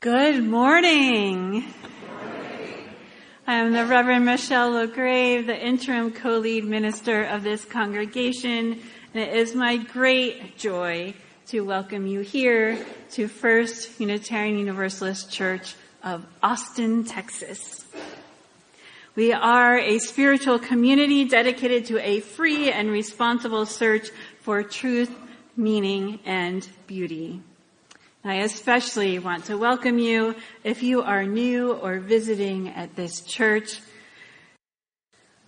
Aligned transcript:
Good 0.00 0.44
morning. 0.44 1.64
I 3.48 3.54
am 3.54 3.72
the 3.72 3.84
Reverend 3.84 4.26
Michelle 4.26 4.70
LaGrave, 4.70 5.46
the 5.46 5.60
interim 5.60 6.12
co-lead 6.12 6.62
minister 6.62 7.24
of 7.24 7.42
this 7.42 7.64
congregation, 7.64 8.80
and 9.12 9.22
it 9.24 9.34
is 9.34 9.56
my 9.56 9.76
great 9.76 10.56
joy 10.56 11.14
to 11.48 11.62
welcome 11.62 12.06
you 12.06 12.20
here 12.20 12.86
to 13.10 13.26
First 13.26 13.98
Unitarian 13.98 14.56
Universalist 14.56 15.32
Church 15.32 15.74
of 16.04 16.24
Austin, 16.44 17.02
Texas. 17.02 17.84
We 19.16 19.32
are 19.32 19.80
a 19.80 19.98
spiritual 19.98 20.60
community 20.60 21.24
dedicated 21.24 21.86
to 21.86 21.98
a 21.98 22.20
free 22.20 22.70
and 22.70 22.88
responsible 22.88 23.66
search 23.66 24.10
for 24.42 24.62
truth, 24.62 25.10
meaning, 25.56 26.20
and 26.24 26.68
beauty. 26.86 27.42
I 28.24 28.36
especially 28.36 29.20
want 29.20 29.44
to 29.44 29.56
welcome 29.56 30.00
you 30.00 30.34
if 30.64 30.82
you 30.82 31.02
are 31.02 31.24
new 31.24 31.72
or 31.72 32.00
visiting 32.00 32.68
at 32.68 32.96
this 32.96 33.20
church. 33.20 33.80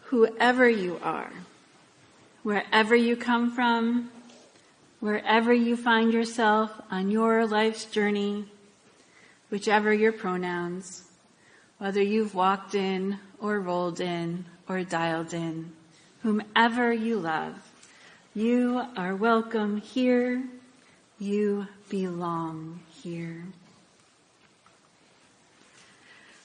Whoever 0.04 0.68
you 0.68 1.00
are, 1.02 1.32
wherever 2.44 2.94
you 2.94 3.16
come 3.16 3.50
from, 3.50 4.12
wherever 5.00 5.52
you 5.52 5.76
find 5.76 6.12
yourself 6.12 6.70
on 6.92 7.10
your 7.10 7.44
life's 7.44 7.86
journey, 7.86 8.44
whichever 9.50 9.92
your 9.92 10.12
pronouns, 10.12 11.08
whether 11.78 12.00
you've 12.00 12.36
walked 12.36 12.76
in 12.76 13.18
or 13.40 13.58
rolled 13.58 14.00
in 14.00 14.44
or 14.68 14.84
dialed 14.84 15.34
in, 15.34 15.72
whomever 16.22 16.92
you 16.92 17.18
love, 17.18 17.68
you 18.32 18.80
are 18.96 19.16
welcome 19.16 19.78
here. 19.78 20.44
You 21.20 21.68
belong 21.90 22.80
here. 23.02 23.44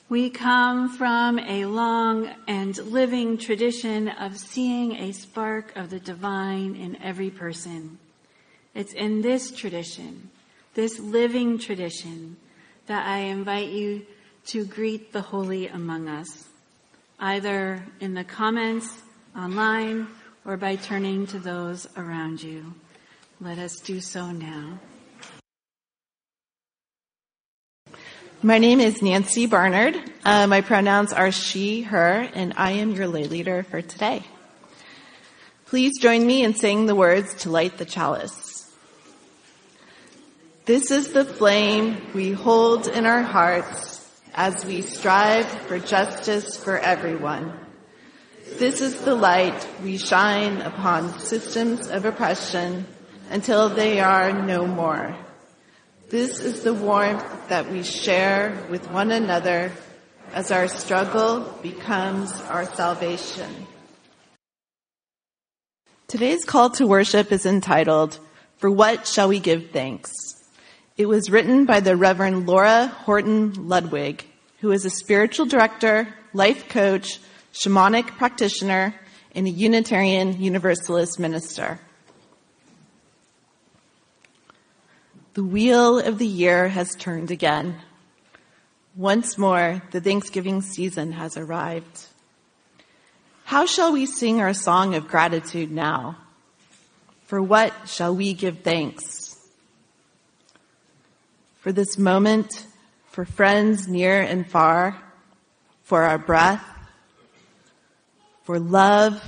We 0.10 0.30
come 0.30 0.90
from 0.90 1.40
a 1.40 1.64
long 1.64 2.30
and 2.46 2.78
living 2.78 3.38
tradition 3.38 4.10
of 4.10 4.38
seeing 4.38 4.92
a 4.92 5.14
spark 5.14 5.74
of 5.78 5.92
the 5.92 6.02
divine 6.02 6.76
in 6.76 7.02
every 7.02 7.30
person. 7.30 8.00
It's 8.74 8.92
in 8.92 9.22
this 9.22 9.50
tradition, 9.50 10.30
this 10.74 11.00
living 11.00 11.58
tradition, 11.58 12.36
that 12.88 13.08
I 13.08 13.20
invite 13.20 13.70
you 13.70 14.06
to 14.48 14.66
greet 14.66 15.14
the 15.14 15.22
holy 15.22 15.70
among 15.70 16.10
us, 16.10 16.50
either 17.18 17.82
in 18.02 18.14
the 18.14 18.26
comments 18.26 19.04
online 19.38 20.08
or 20.44 20.58
by 20.58 20.76
turning 20.76 21.28
to 21.28 21.40
those 21.40 21.88
around 21.96 22.44
you. 22.44 22.74
Let 23.42 23.60
us 23.60 23.82
do 23.82 24.00
so 24.00 24.32
now. 24.32 24.80
My 28.42 28.60
name 28.60 28.80
is 28.80 29.02
Nancy 29.02 29.46
Barnard. 29.46 30.02
Uh, 30.24 30.48
my 30.48 30.62
pronouns 30.62 31.12
are 31.12 31.34
she, 31.34 31.82
her, 31.82 32.30
and 32.34 32.54
I 32.56 32.72
am 32.72 32.92
your 32.92 33.10
lay 33.10 33.26
leader 33.26 33.64
for 33.64 33.82
today. 33.82 34.24
Please 35.66 36.00
join 36.00 36.26
me 36.26 36.44
in 36.44 36.56
saying 36.56 36.86
the 36.86 36.96
words 36.96 37.34
to 37.42 37.50
light 37.50 37.78
the 37.78 37.84
chalice. 37.84 38.72
This 40.64 40.90
is 40.90 41.12
the 41.12 41.26
flame 41.26 41.98
we 42.14 42.32
hold 42.32 42.88
in 42.88 43.06
our 43.06 43.22
hearts 43.22 44.10
as 44.34 44.64
we 44.64 44.82
strive 44.82 45.48
for 45.48 45.78
justice 45.78 46.56
for 46.56 46.78
everyone. 46.78 47.52
This 48.60 48.80
is 48.80 49.02
the 49.02 49.16
light 49.16 49.68
we 49.84 49.98
shine 49.98 50.62
upon 50.62 51.20
systems 51.20 51.90
of 51.90 52.06
oppression 52.06 52.86
until 53.30 53.70
they 53.70 54.00
are 54.00 54.32
no 54.32 54.68
more. 54.68 55.16
This 56.10 56.40
is 56.40 56.62
the 56.62 56.74
warmth 56.74 57.50
that 57.50 57.72
we 57.72 57.84
share 57.84 58.66
with 58.70 58.90
one 58.92 59.12
another 59.12 59.72
as 60.34 60.52
our 60.52 60.68
struggle 60.68 61.42
becomes 61.62 62.32
our 62.42 62.66
salvation. 62.66 63.68
Today's 66.08 66.46
call 66.46 66.70
to 66.72 66.86
worship 66.86 67.32
is 67.32 67.46
entitled, 67.46 68.20
For 68.58 68.70
What 68.70 69.08
Shall 69.08 69.30
We 69.30 69.40
Give 69.40 69.72
Thanks? 69.72 70.12
It 70.98 71.08
was 71.08 71.30
written 71.30 71.66
by 71.66 71.80
the 71.80 71.98
Reverend 71.98 72.48
Laura 72.48 72.88
Horton 72.88 73.68
Ludwig, 73.68 74.24
who 74.62 74.72
is 74.72 74.86
a 74.86 74.90
spiritual 74.90 75.46
director, 75.46 76.08
life 76.34 76.70
coach, 76.70 77.20
shamanic 77.54 78.08
practitioner, 78.18 78.94
and 79.34 79.48
a 79.48 79.50
Unitarian 79.50 80.40
Universalist 80.40 81.20
minister. 81.20 81.80
The 85.36 85.44
wheel 85.44 86.00
of 86.00 86.18
the 86.18 86.26
year 86.26 86.70
has 86.70 86.96
turned 86.96 87.30
again. 87.30 87.76
Once 88.96 89.38
more, 89.38 89.82
the 89.92 90.00
Thanksgiving 90.00 90.62
season 90.62 91.12
has 91.12 91.36
arrived. 91.36 92.06
How 93.44 93.66
shall 93.66 93.92
we 93.92 94.06
sing 94.06 94.40
our 94.40 94.54
song 94.54 94.96
of 94.96 95.10
gratitude 95.10 95.74
now? 95.74 96.16
For 97.26 97.42
what 97.42 97.74
shall 97.86 98.16
we 98.16 98.34
give 98.34 98.60
thanks? 98.60 99.38
For 101.60 101.74
this 101.74 101.98
moment, 101.98 102.66
for 103.12 103.26
friends 103.26 103.90
near 103.90 104.22
and 104.22 104.50
far, 104.50 104.98
for 105.84 106.04
our 106.04 106.18
breath, 106.18 106.64
for 108.44 108.58
love, 108.58 109.22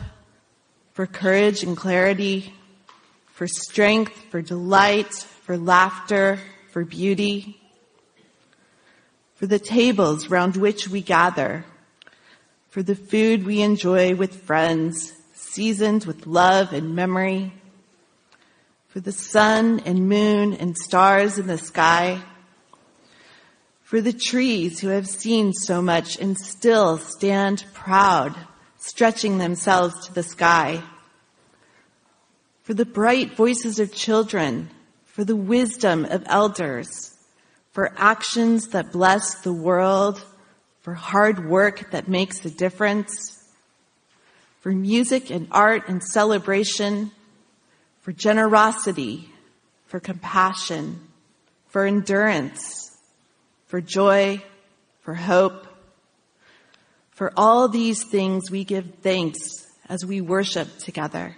for 0.94 1.06
courage 1.06 1.63
and 1.63 1.75
clarity, 1.75 2.53
for 3.25 3.45
strength, 3.45 4.13
for 4.31 4.41
delight, 4.41 5.28
for 5.47 5.58
laughter, 5.58 6.38
for 6.72 6.84
beauty, 6.84 7.58
for 9.35 9.47
the 9.47 9.58
tables 9.58 10.30
round 10.30 10.58
which 10.58 10.90
we 10.90 11.00
gather, 11.00 11.63
for 12.68 12.84
the 12.84 12.96
food 12.96 13.46
we 13.46 13.62
enjoy 13.62 14.13
with 14.13 14.44
friends, 14.44 15.13
seasoned 15.34 16.03
with 16.03 16.28
love 16.28 16.74
and 16.74 16.94
memory, 16.94 17.53
for 18.90 19.00
the 19.00 19.13
sun 19.13 19.81
and 19.86 20.09
moon 20.09 20.53
and 20.53 20.78
stars 20.78 21.40
in 21.40 21.47
the 21.47 21.57
sky, 21.57 22.22
for 23.84 24.02
the 24.02 24.12
trees 24.12 24.81
who 24.81 24.90
have 24.90 25.07
seen 25.07 25.53
so 25.53 25.81
much 25.81 26.19
and 26.19 26.38
still 26.38 26.97
stand 26.97 27.63
proud, 27.74 28.36
stretching 28.80 29.38
themselves 29.38 30.07
to 30.07 30.13
the 30.13 30.24
sky, 30.24 30.84
for 32.63 32.74
the 32.74 32.86
bright 32.86 33.38
voices 33.38 33.80
of 33.80 33.94
children 33.94 34.69
for 35.17 35.25
the 35.25 35.35
wisdom 35.35 36.05
of 36.05 36.23
elders, 36.28 37.17
for 37.72 37.91
actions 37.97 38.67
that 38.67 38.91
bless 38.91 39.41
the 39.41 39.51
world, 39.51 40.23
for 40.81 40.94
hard 40.94 41.50
work 41.50 41.89
that 41.89 42.07
makes 42.07 42.45
a 42.45 42.51
difference, 42.51 43.44
for 44.59 44.72
music 44.72 45.31
and 45.31 45.47
art 45.50 45.89
and 45.89 46.03
celebration, 46.03 47.09
for 48.01 48.11
generosity, 48.11 49.27
for 49.88 50.00
compassion, 50.00 51.01
for 51.66 51.88
endurance, 51.88 52.95
for 53.66 53.81
joy, 53.81 54.39
for 55.01 55.16
hope. 55.16 55.66
For 57.09 57.33
all 57.35 57.67
these 57.67 58.03
things 58.03 58.51
we 58.51 58.63
give 58.63 58.85
thanks 59.01 59.39
as 59.89 60.06
we 60.06 60.22
worship 60.22 60.77
together. 60.77 61.35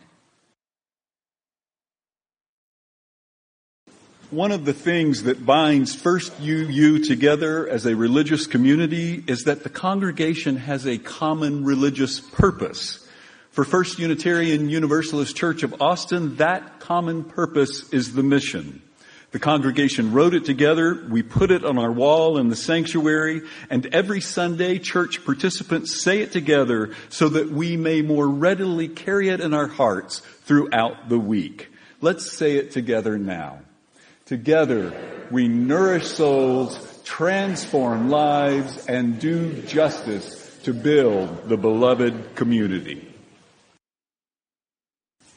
One 4.31 4.51
of 4.51 4.63
the 4.63 4.73
things 4.73 5.23
that 5.23 5.43
binds 5.43 5.95
First 5.95 6.39
UU 6.39 7.03
together 7.03 7.67
as 7.67 7.87
a 7.87 7.95
religious 7.95 8.45
community 8.45 9.23
is 9.25 9.45
that 9.45 9.63
the 9.63 9.71
congregation 9.71 10.57
has 10.57 10.85
a 10.85 10.99
common 10.99 11.65
religious 11.65 12.19
purpose. 12.19 13.07
For 13.49 13.63
First 13.63 13.97
Unitarian 13.97 14.69
Universalist 14.69 15.35
Church 15.35 15.63
of 15.63 15.81
Austin, 15.81 16.35
that 16.35 16.79
common 16.79 17.23
purpose 17.23 17.89
is 17.89 18.13
the 18.13 18.21
mission. 18.21 18.83
The 19.31 19.39
congregation 19.39 20.13
wrote 20.13 20.35
it 20.35 20.45
together, 20.45 21.07
we 21.09 21.23
put 21.23 21.49
it 21.49 21.65
on 21.65 21.79
our 21.79 21.91
wall 21.91 22.37
in 22.37 22.49
the 22.49 22.55
sanctuary, 22.55 23.41
and 23.71 23.87
every 23.87 24.21
Sunday 24.21 24.77
church 24.77 25.25
participants 25.25 26.03
say 26.03 26.21
it 26.21 26.31
together 26.31 26.93
so 27.09 27.29
that 27.29 27.49
we 27.49 27.77
may 27.77 28.03
more 28.03 28.27
readily 28.27 28.89
carry 28.89 29.29
it 29.29 29.41
in 29.41 29.55
our 29.55 29.67
hearts 29.67 30.19
throughout 30.19 31.09
the 31.09 31.17
week. 31.17 31.69
Let's 31.99 32.31
say 32.31 32.57
it 32.57 32.69
together 32.69 33.17
now. 33.17 33.61
Together, 34.29 34.93
we 35.31 35.47
nourish 35.47 36.05
souls, 36.05 37.01
transform 37.03 38.11
lives, 38.11 38.85
and 38.85 39.19
do 39.19 39.59
justice 39.63 40.55
to 40.61 40.71
build 40.71 41.49
the 41.49 41.57
beloved 41.57 42.35
community. 42.35 43.11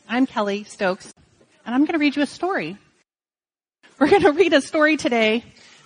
I'm 0.07 0.27
Kelly 0.27 0.65
Stokes, 0.65 1.15
and 1.65 1.75
I'm 1.75 1.87
going 1.87 1.95
to 1.95 1.99
read 1.99 2.17
you 2.17 2.23
a 2.23 2.27
story. 2.27 2.77
We're 3.99 4.11
going 4.11 4.25
to 4.25 4.33
read 4.33 4.53
a 4.53 4.61
story 4.61 4.99
today 4.99 5.43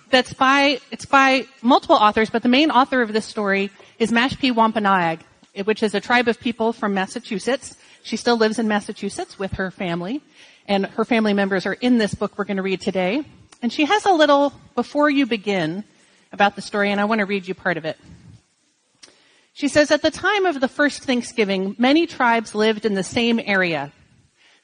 that's 0.09 0.33
by, 0.33 0.81
it's 0.91 1.05
by 1.05 1.45
multiple 1.61 1.95
authors, 1.95 2.29
but 2.29 2.43
the 2.43 2.49
main 2.49 2.71
author 2.71 3.01
of 3.01 3.13
this 3.13 3.23
story 3.23 3.71
is 3.99 4.11
Mashpee 4.11 4.53
Wampanoag, 4.53 5.21
which 5.65 5.81
is 5.81 5.95
a 5.95 5.99
tribe 5.99 6.27
of 6.27 6.39
people 6.39 6.73
from 6.73 6.93
Massachusetts. 6.93 7.75
She 8.03 8.17
still 8.17 8.37
lives 8.37 8.59
in 8.59 8.67
Massachusetts 8.67 9.39
with 9.39 9.53
her 9.53 9.71
family 9.71 10.21
and 10.67 10.85
her 10.85 11.05
family 11.05 11.33
members 11.33 11.65
are 11.65 11.73
in 11.73 11.97
this 11.97 12.13
book 12.13 12.37
we're 12.37 12.45
going 12.45 12.57
to 12.57 12.63
read 12.63 12.81
today. 12.81 13.23
And 13.61 13.71
she 13.71 13.85
has 13.85 14.05
a 14.05 14.11
little, 14.11 14.53
before 14.75 15.09
you 15.09 15.25
begin, 15.25 15.83
about 16.31 16.55
the 16.55 16.61
story, 16.61 16.91
and 16.91 16.99
I 16.99 17.05
want 17.05 17.19
to 17.19 17.25
read 17.25 17.47
you 17.47 17.55
part 17.55 17.77
of 17.77 17.85
it. 17.85 17.97
She 19.53 19.67
says, 19.67 19.89
at 19.89 20.01
the 20.01 20.11
time 20.11 20.45
of 20.45 20.59
the 20.59 20.67
first 20.67 21.03
Thanksgiving, 21.03 21.75
many 21.79 22.05
tribes 22.05 22.53
lived 22.53 22.85
in 22.85 22.93
the 22.93 23.03
same 23.03 23.39
area. 23.43 23.91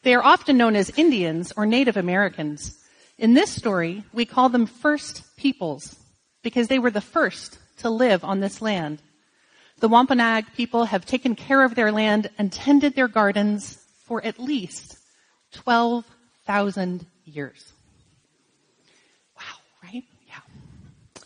They 0.04 0.14
are 0.14 0.24
often 0.24 0.58
known 0.58 0.76
as 0.76 0.92
Indians 0.92 1.54
or 1.56 1.66
Native 1.66 1.98
Americans. 1.98 2.78
In 3.18 3.34
this 3.34 3.50
story, 3.50 4.04
we 4.14 4.26
call 4.26 4.50
them 4.50 4.66
first 4.66 5.36
peoples 5.38 5.96
because 6.44 6.68
they 6.68 6.78
were 6.78 6.92
the 6.92 7.02
first 7.02 7.58
to 7.78 7.90
live 7.90 8.24
on 8.24 8.42
this 8.42 8.62
land. 8.62 9.02
The 9.84 9.90
Wampanoag 9.90 10.46
people 10.56 10.86
have 10.86 11.06
taken 11.06 11.36
care 11.36 11.62
of 11.62 11.76
their 11.76 11.92
land 11.92 12.30
and 12.38 12.54
tended 12.54 12.96
their 12.96 13.10
gardens 13.10 13.84
for 14.06 14.24
at 14.24 14.40
least 14.40 14.98
12,000 15.52 17.06
years. 17.26 17.74
Wow, 19.36 19.44
right? 19.84 20.06
Yeah. 20.26 21.24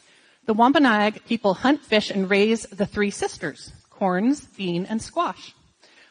The 0.48 0.56
Wampanoag 0.56 1.24
people 1.26 1.54
hunt, 1.54 1.86
fish, 1.86 2.10
and 2.10 2.28
raise 2.28 2.64
the 2.64 2.88
three 2.88 3.12
sisters, 3.12 3.72
corns, 3.92 4.48
bean, 4.48 4.88
and 4.88 5.04
squash. 5.04 5.54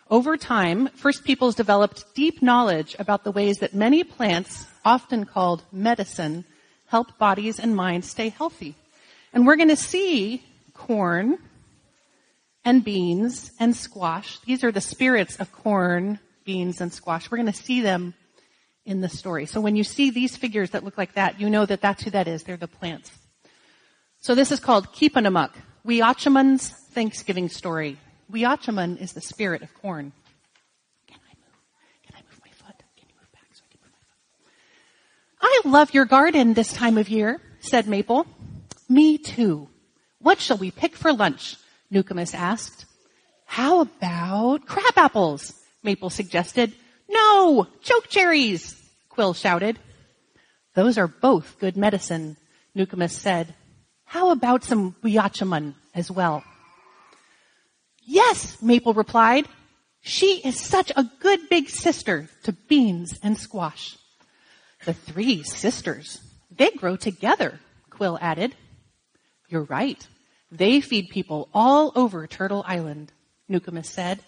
Over 0.09 0.37
time, 0.37 0.87
First 0.95 1.25
Peoples 1.25 1.57
developed 1.57 2.15
deep 2.15 2.43
knowledge 2.43 2.95
about 3.01 3.25
the 3.25 3.33
ways 3.33 3.57
that 3.57 3.75
many 3.75 4.05
plants, 4.05 4.69
often 4.85 5.25
called 5.25 5.65
medicine, 5.73 6.45
help 6.87 7.19
bodies 7.19 7.59
and 7.59 7.75
minds 7.75 8.09
stay 8.09 8.29
healthy. 8.29 8.77
And 9.33 9.49
we're 9.49 9.57
going 9.57 9.69
to 9.69 9.75
see 9.75 10.45
corn 10.75 11.39
and 12.67 12.83
beans 12.83 13.53
and 13.61 13.75
squash. 13.77 14.41
These 14.41 14.65
are 14.65 14.73
the 14.73 14.81
spirits 14.81 15.37
of 15.37 15.53
corn, 15.53 16.19
beans, 16.45 16.81
and 16.81 16.93
squash. 16.93 17.31
We're 17.31 17.39
going 17.39 17.47
to 17.47 17.53
see 17.53 17.81
them 17.81 18.13
in 18.85 19.01
the 19.01 19.09
story. 19.09 19.47
So 19.47 19.61
when 19.61 19.77
you 19.77 19.85
see 19.85 20.11
these 20.11 20.37
figures 20.37 20.71
that 20.71 20.85
look 20.85 20.99
like 20.99 21.15
that, 21.15 21.41
you 21.41 21.49
know 21.49 21.65
that 21.65 21.81
that's 21.81 22.03
who 22.03 22.11
that 22.11 22.27
is. 22.27 22.43
They're 22.43 22.57
the 22.57 22.67
plants. 22.67 23.13
So 24.21 24.35
this 24.35 24.51
is 24.51 24.59
called 24.59 24.89
Keepunumuk, 24.89 25.53
Weeachamun's 25.87 26.71
Thanksgiving 26.91 27.49
story. 27.49 27.99
Weeachamun 28.33 29.01
is 29.01 29.13
the 29.13 29.21
spirit 29.21 29.63
of 29.63 29.73
corn. 29.75 30.13
Can 31.07 31.21
I 31.25 31.35
move? 31.39 31.55
Can 32.05 32.17
I 32.17 32.23
move 32.29 32.41
my 32.45 32.51
foot? 32.51 32.83
Can 32.97 33.09
you 33.09 33.15
move 33.21 33.33
back 33.33 33.47
so 33.53 33.63
I 33.65 33.71
can 33.71 33.81
move 33.81 33.93
my 33.93 34.49
foot? 34.49 35.65
I 35.65 35.69
love 35.69 35.95
your 35.95 36.05
garden 36.05 36.55
this 36.55 36.73
time 36.73 36.99
of 36.99 37.09
year, 37.09 37.41
said 37.61 37.87
Maple. 37.87 38.27
Me 38.89 39.19
too. 39.19 39.69
What 40.19 40.41
shall 40.41 40.57
we 40.57 40.73
pick 40.73 40.97
for 40.97 41.13
lunch? 41.13 41.57
Nukumus 41.93 42.35
asked. 42.35 42.87
How 43.45 43.81
about 43.83 44.67
crab 44.67 44.95
apples? 44.97 45.55
Maple 45.83 46.11
suggested. 46.11 46.73
No! 47.09 47.67
Choke 47.83 48.09
cherries! 48.09 48.75
Quill 49.09 49.35
shouted. 49.35 49.79
Those 50.75 50.99
are 50.99 51.09
both 51.09 51.59
good 51.59 51.77
medicine, 51.77 52.37
Nukumus 52.77 53.13
said. 53.13 53.55
How 54.05 54.31
about 54.31 54.65
some 54.65 54.95
Weeachamun 55.03 55.75
as 55.95 56.11
well? 56.11 56.45
Yes, 58.05 58.61
Maple 58.63 58.95
replied. 58.95 59.47
She 60.01 60.41
is 60.45 60.61
such 60.61 60.93
a 60.95 61.09
good 61.21 61.49
big 61.49 61.69
sister 61.69 62.29
to 62.45 62.53
beans 62.53 63.19
and 63.23 63.37
squash. 63.37 63.97
The 64.85 64.93
three 64.93 65.43
sisters, 65.43 66.21
they 66.51 66.71
grow 66.71 66.97
together, 66.97 67.59
Quill 67.91 68.19
added. 68.21 68.55
You're 69.49 69.65
right. 69.65 70.07
They 70.51 70.81
feed 70.81 71.11
people 71.11 71.49
all 71.53 71.93
over 71.95 72.27
Turtle 72.27 72.65
Island, 72.67 73.13
Nukumus 73.51 73.87
said. 73.87 74.21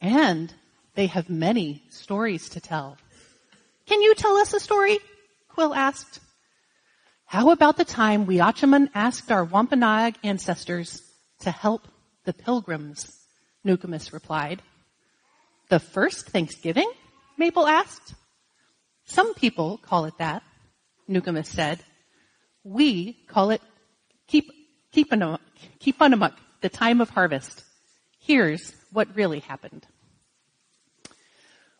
And 0.00 0.52
they 0.94 1.06
have 1.06 1.28
many 1.30 1.82
stories 1.90 2.48
to 2.50 2.60
tell. 2.60 2.96
Can 3.86 4.02
you 4.02 4.14
tell 4.14 4.36
us 4.36 4.54
a 4.54 4.60
story? 4.60 4.98
Quill 5.48 5.74
asked. 5.74 6.20
How 7.26 7.50
about 7.50 7.76
the 7.76 7.84
time 7.84 8.26
Weeachamun 8.26 8.90
asked 8.94 9.32
our 9.32 9.44
Wampanoag 9.44 10.14
ancestors 10.22 11.02
to 11.40 11.50
help 11.50 11.88
the 12.24 12.32
pilgrims? 12.32 13.18
Nukumus 13.66 14.12
replied. 14.12 14.62
The 15.68 15.80
first 15.80 16.28
Thanksgiving? 16.28 16.90
Maple 17.38 17.66
asked. 17.66 18.14
Some 19.06 19.34
people 19.34 19.78
call 19.78 20.04
it 20.04 20.18
that, 20.18 20.42
Nukumus 21.08 21.46
said. 21.46 21.80
We 22.62 23.14
call 23.28 23.50
it 23.50 23.60
keep, 24.28 24.50
Keepunumuk, 24.94 26.32
the 26.60 26.68
time 26.68 27.00
of 27.00 27.10
harvest. 27.10 27.64
Here's 28.20 28.74
what 28.92 29.14
really 29.16 29.40
happened. 29.40 29.86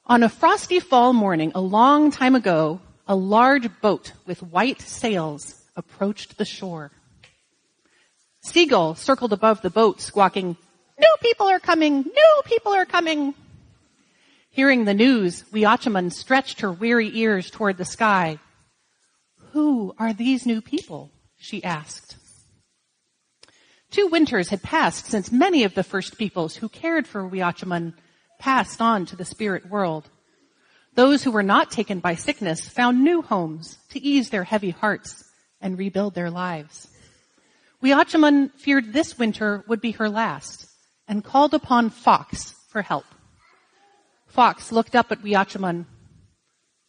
On 0.07 0.23
a 0.23 0.29
frosty 0.29 0.81
fall 0.81 1.13
morning, 1.13 1.53
a 1.55 1.61
long 1.61 2.11
time 2.11 2.35
ago, 2.35 2.81
a 3.07 3.15
large 3.15 3.69
boat 3.81 4.13
with 4.27 4.43
white 4.43 4.81
sails 4.81 5.63
approached 5.77 6.37
the 6.37 6.45
shore. 6.45 6.91
Seagull 8.41 8.95
circled 8.95 9.33
above 9.33 9.63
the 9.63 9.71
boat, 9.71 10.01
squawking, 10.01 10.57
New 10.99 11.15
people 11.21 11.47
are 11.47 11.59
coming! 11.59 12.03
New 12.03 12.43
people 12.45 12.73
are 12.73 12.85
coming! 12.85 13.35
Hearing 14.51 14.85
the 14.85 14.95
news, 14.95 15.45
Weeachamun 15.53 16.13
stretched 16.13 16.61
her 16.61 16.71
weary 16.71 17.11
ears 17.15 17.51
toward 17.51 17.77
the 17.77 17.85
sky. 17.85 18.39
Who 19.53 19.95
are 19.99 20.13
these 20.13 20.47
new 20.47 20.61
people? 20.61 21.11
she 21.37 21.65
asked. 21.65 22.17
Two 23.95 24.09
winters 24.09 24.49
had 24.49 24.61
passed 24.61 25.07
since 25.07 25.31
many 25.31 25.63
of 25.63 25.77
the 25.77 25.85
first 25.85 26.19
peoples 26.19 26.57
who 26.57 26.69
cared 26.69 27.07
for 27.07 27.31
Weeachamun 27.31 27.95
passed 28.41 28.81
on 28.81 29.07
to 29.07 29.15
the 29.15 29.25
spirit 29.25 29.71
world. 29.71 30.11
Those 30.97 31.23
who 31.23 31.31
were 31.31 31.45
not 31.45 31.71
taken 31.71 32.01
by 32.01 32.17
sickness 32.17 32.69
found 32.69 33.05
new 33.05 33.23
homes 33.23 33.79
to 33.91 34.03
ease 34.03 34.31
their 34.31 34.43
heavy 34.43 34.71
hearts 34.71 35.31
and 35.61 35.79
rebuild 35.79 36.17
their 36.17 36.29
lives. 36.29 36.89
Weeachamun 37.85 38.51
feared 38.55 38.93
this 38.93 39.17
winter 39.17 39.63
would 39.69 39.81
be 39.81 39.93
her 39.93 40.09
last 40.09 40.67
and 41.07 41.23
called 41.23 41.55
upon 41.55 41.91
Fox 41.91 42.53
for 42.67 42.83
help. 42.83 43.05
Fox 44.27 44.73
looked 44.73 44.97
up 44.97 45.13
at 45.13 45.23
Weeachamun. 45.23 45.87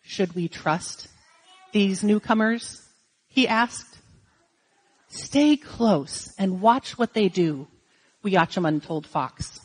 Should 0.01 0.33
we 0.33 0.47
trust 0.47 1.07
these 1.71 2.03
newcomers? 2.03 2.81
He 3.27 3.47
asked. 3.47 3.95
Stay 5.15 5.57
close 5.57 6.33
and 6.37 6.61
watch 6.61 6.97
what 6.97 7.13
they 7.13 7.29
do, 7.29 7.67
Weeachamun 8.23 8.83
told 8.83 9.07
Fox. 9.07 9.59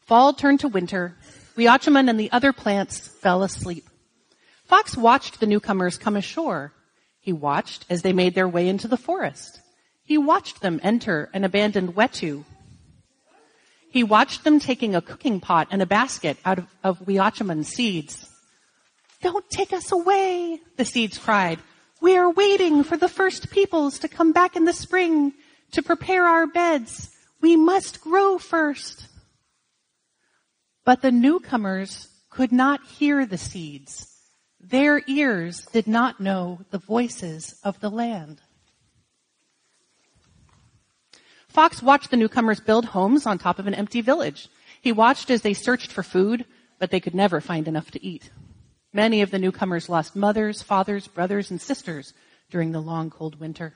Fall 0.00 0.32
turned 0.32 0.60
to 0.60 0.68
winter. 0.68 1.16
Weeachamun 1.56 2.08
and 2.08 2.18
the 2.18 2.32
other 2.32 2.52
plants 2.52 2.98
fell 2.98 3.42
asleep. 3.42 3.88
Fox 4.64 4.96
watched 4.96 5.40
the 5.40 5.46
newcomers 5.46 5.98
come 5.98 6.16
ashore. 6.16 6.72
He 7.20 7.32
watched 7.32 7.84
as 7.90 8.02
they 8.02 8.12
made 8.12 8.34
their 8.34 8.48
way 8.48 8.68
into 8.68 8.88
the 8.88 8.96
forest. 8.96 9.60
He 10.04 10.18
watched 10.18 10.60
them 10.60 10.80
enter 10.82 11.28
an 11.34 11.44
abandoned 11.44 11.94
wetu 11.94 12.44
he 13.90 14.04
watched 14.04 14.44
them 14.44 14.60
taking 14.60 14.94
a 14.94 15.02
cooking 15.02 15.40
pot 15.40 15.68
and 15.70 15.82
a 15.82 15.86
basket 15.86 16.38
out 16.44 16.58
of, 16.58 16.66
of 16.84 17.66
seeds. 17.66 18.30
Don't 19.20 19.50
take 19.50 19.72
us 19.72 19.90
away, 19.90 20.60
the 20.76 20.84
seeds 20.84 21.18
cried. 21.18 21.58
We 22.00 22.16
are 22.16 22.30
waiting 22.30 22.82
for 22.82 22.96
the 22.96 23.08
first 23.08 23.50
peoples 23.50 23.98
to 23.98 24.08
come 24.08 24.32
back 24.32 24.56
in 24.56 24.64
the 24.64 24.72
spring 24.72 25.34
to 25.72 25.82
prepare 25.82 26.24
our 26.24 26.46
beds. 26.46 27.10
We 27.40 27.56
must 27.56 28.00
grow 28.00 28.38
first. 28.38 29.06
But 30.84 31.02
the 31.02 31.12
newcomers 31.12 32.08
could 32.30 32.52
not 32.52 32.84
hear 32.86 33.26
the 33.26 33.38
seeds. 33.38 34.06
Their 34.58 35.02
ears 35.06 35.66
did 35.72 35.86
not 35.86 36.20
know 36.20 36.60
the 36.70 36.78
voices 36.78 37.60
of 37.64 37.80
the 37.80 37.90
land. 37.90 38.40
Fox 41.48 41.82
watched 41.82 42.10
the 42.10 42.16
newcomers 42.16 42.60
build 42.60 42.86
homes 42.86 43.26
on 43.26 43.36
top 43.36 43.58
of 43.58 43.66
an 43.66 43.74
empty 43.74 44.00
village. 44.00 44.48
He 44.80 44.92
watched 44.92 45.30
as 45.30 45.42
they 45.42 45.52
searched 45.52 45.90
for 45.90 46.02
food, 46.02 46.46
but 46.78 46.90
they 46.90 47.00
could 47.00 47.14
never 47.14 47.40
find 47.40 47.66
enough 47.66 47.90
to 47.90 48.04
eat. 48.04 48.30
Many 48.92 49.22
of 49.22 49.30
the 49.30 49.38
newcomers 49.38 49.88
lost 49.88 50.16
mothers, 50.16 50.62
fathers, 50.62 51.06
brothers, 51.06 51.50
and 51.50 51.60
sisters 51.60 52.12
during 52.50 52.72
the 52.72 52.80
long 52.80 53.10
cold 53.10 53.38
winter. 53.38 53.74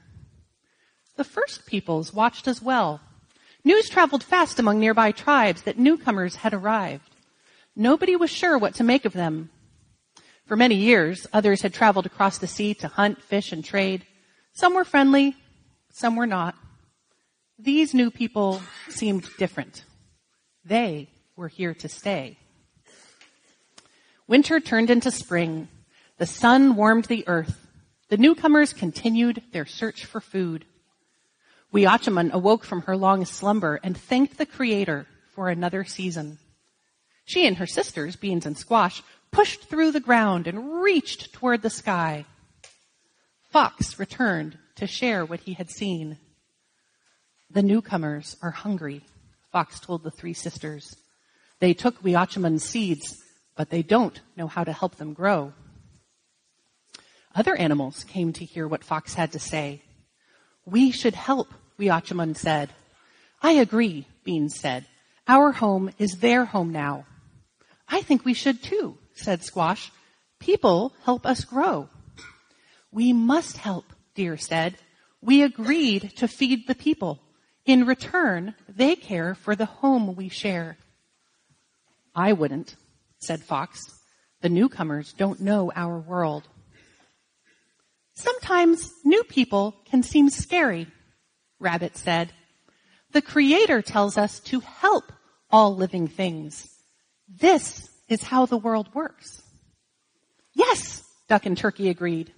The 1.16 1.24
first 1.24 1.66
peoples 1.66 2.12
watched 2.12 2.48
as 2.48 2.60
well. 2.60 3.00
News 3.62 3.88
traveled 3.88 4.24
fast 4.24 4.58
among 4.58 4.80
nearby 4.80 5.12
tribes 5.12 5.62
that 5.62 5.78
newcomers 5.78 6.36
had 6.36 6.52
arrived. 6.52 7.10
Nobody 7.76 8.16
was 8.16 8.30
sure 8.30 8.58
what 8.58 8.74
to 8.74 8.84
make 8.84 9.04
of 9.04 9.12
them. 9.12 9.50
For 10.46 10.56
many 10.56 10.74
years, 10.74 11.26
others 11.32 11.62
had 11.62 11.72
traveled 11.72 12.06
across 12.06 12.38
the 12.38 12.46
sea 12.46 12.74
to 12.74 12.88
hunt, 12.88 13.22
fish, 13.22 13.52
and 13.52 13.64
trade. 13.64 14.04
Some 14.52 14.74
were 14.74 14.84
friendly, 14.84 15.36
some 15.90 16.16
were 16.16 16.26
not. 16.26 16.56
These 17.58 17.94
new 17.94 18.10
people 18.10 18.60
seemed 18.88 19.28
different. 19.38 19.84
They 20.64 21.08
were 21.36 21.48
here 21.48 21.72
to 21.74 21.88
stay. 21.88 22.36
Winter 24.26 24.58
turned 24.58 24.90
into 24.90 25.10
spring. 25.10 25.68
The 26.18 26.26
sun 26.26 26.76
warmed 26.76 27.04
the 27.06 27.26
earth. 27.28 27.66
The 28.08 28.16
newcomers 28.16 28.72
continued 28.72 29.42
their 29.52 29.66
search 29.66 30.04
for 30.04 30.20
food. 30.20 30.64
Weeachamun 31.72 32.32
awoke 32.32 32.64
from 32.64 32.82
her 32.82 32.96
long 32.96 33.24
slumber 33.24 33.80
and 33.82 33.96
thanked 33.96 34.38
the 34.38 34.46
Creator 34.46 35.06
for 35.34 35.48
another 35.48 35.84
season. 35.84 36.38
She 37.24 37.46
and 37.46 37.56
her 37.56 37.66
sisters, 37.66 38.16
Beans 38.16 38.46
and 38.46 38.56
Squash, 38.56 39.02
pushed 39.30 39.64
through 39.64 39.90
the 39.90 40.00
ground 40.00 40.46
and 40.46 40.80
reached 40.82 41.32
toward 41.32 41.62
the 41.62 41.70
sky. 41.70 42.24
Fox 43.50 43.98
returned 43.98 44.56
to 44.76 44.86
share 44.86 45.24
what 45.24 45.40
he 45.40 45.54
had 45.54 45.70
seen. 45.70 46.18
The 47.50 47.62
newcomers 47.62 48.36
are 48.42 48.50
hungry, 48.50 49.02
Fox 49.52 49.80
told 49.80 50.02
the 50.02 50.10
three 50.10 50.34
sisters. 50.34 50.96
They 51.60 51.74
took 51.74 52.02
Weeachamun's 52.02 52.64
seeds, 52.64 53.23
but 53.56 53.70
they 53.70 53.82
don't 53.82 54.20
know 54.36 54.46
how 54.46 54.64
to 54.64 54.72
help 54.72 54.96
them 54.96 55.12
grow. 55.12 55.52
Other 57.34 57.56
animals 57.56 58.04
came 58.04 58.32
to 58.34 58.44
hear 58.44 58.68
what 58.68 58.84
Fox 58.84 59.14
had 59.14 59.32
to 59.32 59.38
say. 59.38 59.82
We 60.64 60.90
should 60.92 61.14
help, 61.14 61.48
Weeachamun 61.78 62.36
said. 62.36 62.70
I 63.42 63.52
agree, 63.52 64.06
Beans 64.24 64.58
said. 64.58 64.86
Our 65.26 65.52
home 65.52 65.90
is 65.98 66.18
their 66.18 66.44
home 66.44 66.72
now. 66.72 67.06
I 67.88 68.02
think 68.02 68.24
we 68.24 68.34
should 68.34 68.62
too, 68.62 68.98
said 69.14 69.42
Squash. 69.42 69.90
People 70.38 70.94
help 71.04 71.26
us 71.26 71.44
grow. 71.44 71.88
We 72.92 73.12
must 73.12 73.56
help, 73.56 73.86
Deer 74.14 74.36
said. 74.36 74.76
We 75.20 75.42
agreed 75.42 76.12
to 76.16 76.28
feed 76.28 76.66
the 76.66 76.74
people. 76.74 77.20
In 77.66 77.86
return, 77.86 78.54
they 78.68 78.94
care 78.94 79.34
for 79.34 79.56
the 79.56 79.66
home 79.66 80.14
we 80.14 80.28
share. 80.28 80.76
I 82.14 82.32
wouldn't, 82.32 82.76
said 83.24 83.42
Fox. 83.42 83.80
The 84.40 84.48
newcomers 84.48 85.12
don't 85.12 85.40
know 85.40 85.72
our 85.74 85.98
world. 85.98 86.48
Sometimes 88.14 88.90
new 89.04 89.24
people 89.24 89.74
can 89.86 90.02
seem 90.02 90.30
scary, 90.30 90.86
Rabbit 91.58 91.96
said. 91.96 92.32
The 93.12 93.22
Creator 93.22 93.82
tells 93.82 94.18
us 94.18 94.40
to 94.40 94.60
help 94.60 95.12
all 95.50 95.76
living 95.76 96.08
things. 96.08 96.68
This 97.28 97.88
is 98.08 98.22
how 98.22 98.46
the 98.46 98.58
world 98.58 98.88
works. 98.94 99.42
Yes, 100.54 101.04
Duck 101.28 101.46
and 101.46 101.56
Turkey 101.56 101.88
agreed. 101.88 102.32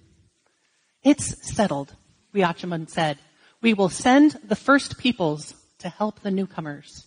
It's 1.03 1.55
settled, 1.55 1.95
Weeachamun 2.33 2.89
said. 2.89 3.17
We 3.61 3.73
will 3.73 3.89
send 3.89 4.39
the 4.43 4.55
first 4.55 4.97
peoples 4.97 5.55
to 5.79 5.89
help 5.89 6.21
the 6.21 6.31
newcomers. 6.31 7.06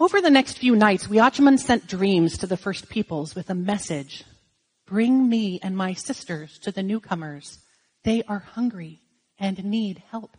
Over 0.00 0.20
the 0.20 0.30
next 0.30 0.58
few 0.58 0.76
nights, 0.76 1.08
Weeachamun 1.08 1.58
sent 1.58 1.88
dreams 1.88 2.38
to 2.38 2.46
the 2.46 2.56
first 2.56 2.88
peoples 2.88 3.34
with 3.34 3.50
a 3.50 3.54
message. 3.54 4.22
Bring 4.86 5.28
me 5.28 5.58
and 5.60 5.76
my 5.76 5.92
sisters 5.92 6.56
to 6.60 6.70
the 6.70 6.84
newcomers. 6.84 7.58
They 8.04 8.22
are 8.28 8.38
hungry 8.38 9.00
and 9.40 9.64
need 9.64 10.04
help. 10.12 10.36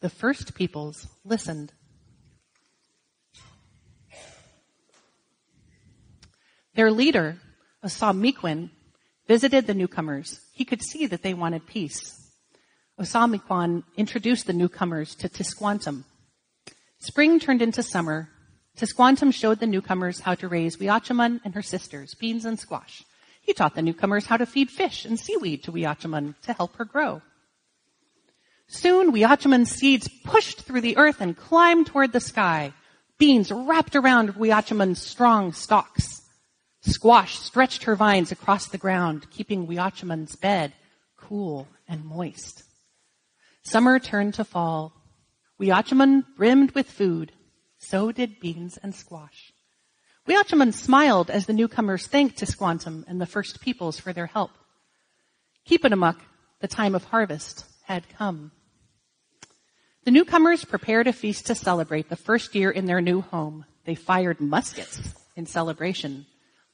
The 0.00 0.08
first 0.08 0.54
peoples 0.54 1.06
listened. 1.22 1.74
Their 6.74 6.90
leader, 6.90 7.36
Osamequin, 7.84 8.70
visited 9.28 9.66
the 9.66 9.74
newcomers. 9.74 10.40
He 10.54 10.64
could 10.64 10.82
see 10.82 11.06
that 11.06 11.22
they 11.22 11.34
wanted 11.34 11.66
peace. 11.66 12.32
Osamequin 12.98 13.82
introduced 13.98 14.46
the 14.46 14.54
newcomers 14.54 15.14
to 15.16 15.28
Tisquantum. 15.28 16.04
Spring 17.04 17.38
turned 17.38 17.60
into 17.60 17.82
summer. 17.82 18.30
Tisquantum 18.78 19.30
showed 19.30 19.60
the 19.60 19.66
newcomers 19.66 20.20
how 20.20 20.34
to 20.36 20.48
raise 20.48 20.78
Weeachamun 20.78 21.38
and 21.44 21.54
her 21.54 21.60
sisters, 21.60 22.14
beans 22.14 22.46
and 22.46 22.58
squash. 22.58 23.04
He 23.42 23.52
taught 23.52 23.74
the 23.74 23.82
newcomers 23.82 24.24
how 24.24 24.38
to 24.38 24.46
feed 24.46 24.70
fish 24.70 25.04
and 25.04 25.20
seaweed 25.20 25.64
to 25.64 25.72
Weeachamun 25.72 26.34
to 26.44 26.54
help 26.54 26.76
her 26.76 26.86
grow. 26.86 27.20
Soon, 28.68 29.12
Weeachamun's 29.12 29.70
seeds 29.70 30.08
pushed 30.24 30.62
through 30.62 30.80
the 30.80 30.96
earth 30.96 31.20
and 31.20 31.36
climbed 31.36 31.88
toward 31.88 32.12
the 32.12 32.20
sky. 32.20 32.72
Beans 33.18 33.52
wrapped 33.52 33.96
around 33.96 34.36
Weeachamun's 34.36 35.02
strong 35.02 35.52
stalks. 35.52 36.22
Squash 36.80 37.38
stretched 37.38 37.82
her 37.82 37.96
vines 37.96 38.32
across 38.32 38.68
the 38.68 38.78
ground, 38.78 39.30
keeping 39.30 39.66
Weeachamun's 39.66 40.36
bed 40.36 40.72
cool 41.18 41.68
and 41.86 42.02
moist. 42.02 42.62
Summer 43.62 43.98
turned 43.98 44.32
to 44.34 44.44
fall. 44.44 45.03
Weeachamun 45.64 46.24
brimmed 46.36 46.72
with 46.72 46.90
food. 46.90 47.32
So 47.78 48.12
did 48.12 48.38
beans 48.38 48.76
and 48.82 48.94
squash. 48.94 49.50
Weeachamun 50.28 50.74
smiled 50.74 51.30
as 51.30 51.46
the 51.46 51.54
newcomers 51.54 52.06
thanked 52.06 52.38
Tisquantum 52.38 53.04
and 53.08 53.18
the 53.18 53.26
first 53.26 53.62
peoples 53.62 53.98
for 53.98 54.12
their 54.12 54.26
help. 54.26 54.50
Keepunumuk, 55.66 56.16
the 56.60 56.68
time 56.68 56.94
of 56.94 57.04
harvest, 57.04 57.64
had 57.84 58.06
come. 58.10 58.52
The 60.04 60.10
newcomers 60.10 60.66
prepared 60.66 61.06
a 61.06 61.14
feast 61.14 61.46
to 61.46 61.54
celebrate 61.54 62.10
the 62.10 62.16
first 62.16 62.54
year 62.54 62.70
in 62.70 62.84
their 62.84 63.00
new 63.00 63.22
home. 63.22 63.64
They 63.86 63.94
fired 63.94 64.42
muskets 64.42 65.14
in 65.34 65.46
celebration. 65.46 66.26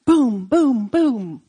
Boom, 0.05 0.47
boom, 0.47 0.87
boom. 0.87 1.43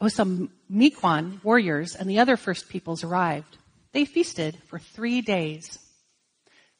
Osamequin 0.00 1.44
warriors 1.44 1.94
and 1.94 2.08
the 2.08 2.20
other 2.20 2.38
first 2.38 2.70
peoples 2.70 3.04
arrived. 3.04 3.58
They 3.92 4.06
feasted 4.06 4.56
for 4.68 4.78
three 4.78 5.20
days. 5.20 5.78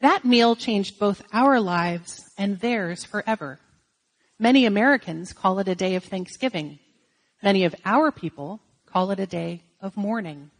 That 0.00 0.24
meal 0.24 0.56
changed 0.56 0.98
both 0.98 1.22
our 1.32 1.60
lives 1.60 2.30
and 2.36 2.60
theirs 2.60 3.04
forever. 3.04 3.58
Many 4.38 4.66
Americans 4.66 5.32
call 5.32 5.58
it 5.60 5.68
a 5.68 5.74
day 5.74 5.94
of 5.94 6.04
Thanksgiving. 6.04 6.78
Many 7.42 7.64
of 7.64 7.74
our 7.84 8.10
people 8.10 8.60
call 8.86 9.10
it 9.10 9.20
a 9.20 9.26
day 9.26 9.62
of 9.80 9.96
mourning. 9.96 10.50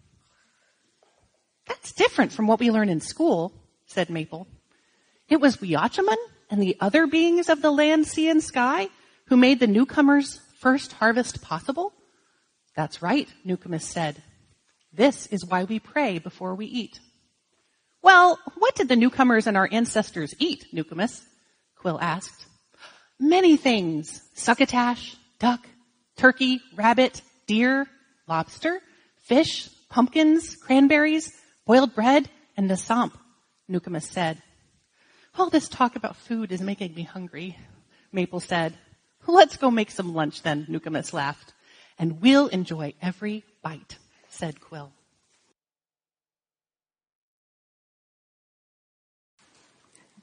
That's 1.66 1.92
different 1.92 2.32
from 2.32 2.46
what 2.46 2.60
we 2.60 2.70
learn 2.70 2.88
in 2.88 3.00
school, 3.00 3.52
said 3.86 4.10
Maple. 4.10 4.46
It 5.28 5.40
was 5.40 5.56
Weeachamun 5.56 6.16
and 6.50 6.62
the 6.62 6.76
other 6.80 7.06
beings 7.06 7.48
of 7.48 7.62
the 7.62 7.70
land, 7.70 8.06
sea, 8.06 8.28
and 8.28 8.42
sky 8.42 8.88
who 9.26 9.36
made 9.36 9.60
the 9.60 9.66
newcomers' 9.66 10.40
first 10.60 10.92
harvest 10.94 11.42
possible? 11.42 11.92
That's 12.76 13.02
right, 13.02 13.28
Nukumus 13.46 13.82
said. 13.82 14.22
This 14.92 15.26
is 15.28 15.44
why 15.44 15.64
we 15.64 15.78
pray 15.78 16.18
before 16.18 16.54
we 16.54 16.66
eat. 16.66 17.00
Well, 18.04 18.38
what 18.58 18.74
did 18.74 18.90
the 18.90 18.96
newcomers 18.96 19.46
and 19.46 19.56
our 19.56 19.66
ancestors 19.72 20.34
eat, 20.38 20.66
Nukumus? 20.74 21.22
Quill 21.74 21.98
asked. 21.98 22.44
Many 23.18 23.56
things. 23.56 24.20
Succotash, 24.34 25.16
duck, 25.38 25.66
turkey, 26.14 26.60
rabbit, 26.76 27.22
deer, 27.46 27.86
lobster, 28.28 28.82
fish, 29.22 29.70
pumpkins, 29.88 30.54
cranberries, 30.54 31.32
boiled 31.64 31.94
bread, 31.94 32.28
and 32.58 32.68
the 32.68 32.76
samp, 32.76 33.16
said. 34.00 34.42
All 35.38 35.48
this 35.48 35.70
talk 35.70 35.96
about 35.96 36.16
food 36.16 36.52
is 36.52 36.60
making 36.60 36.94
me 36.94 37.04
hungry, 37.04 37.56
Maple 38.12 38.40
said. 38.40 38.74
Let's 39.26 39.56
go 39.56 39.70
make 39.70 39.90
some 39.90 40.14
lunch 40.14 40.42
then, 40.42 40.66
Nukumus 40.68 41.14
laughed. 41.14 41.54
And 41.98 42.20
we'll 42.20 42.48
enjoy 42.48 42.92
every 43.00 43.44
bite, 43.62 43.96
said 44.28 44.60
Quill. 44.60 44.92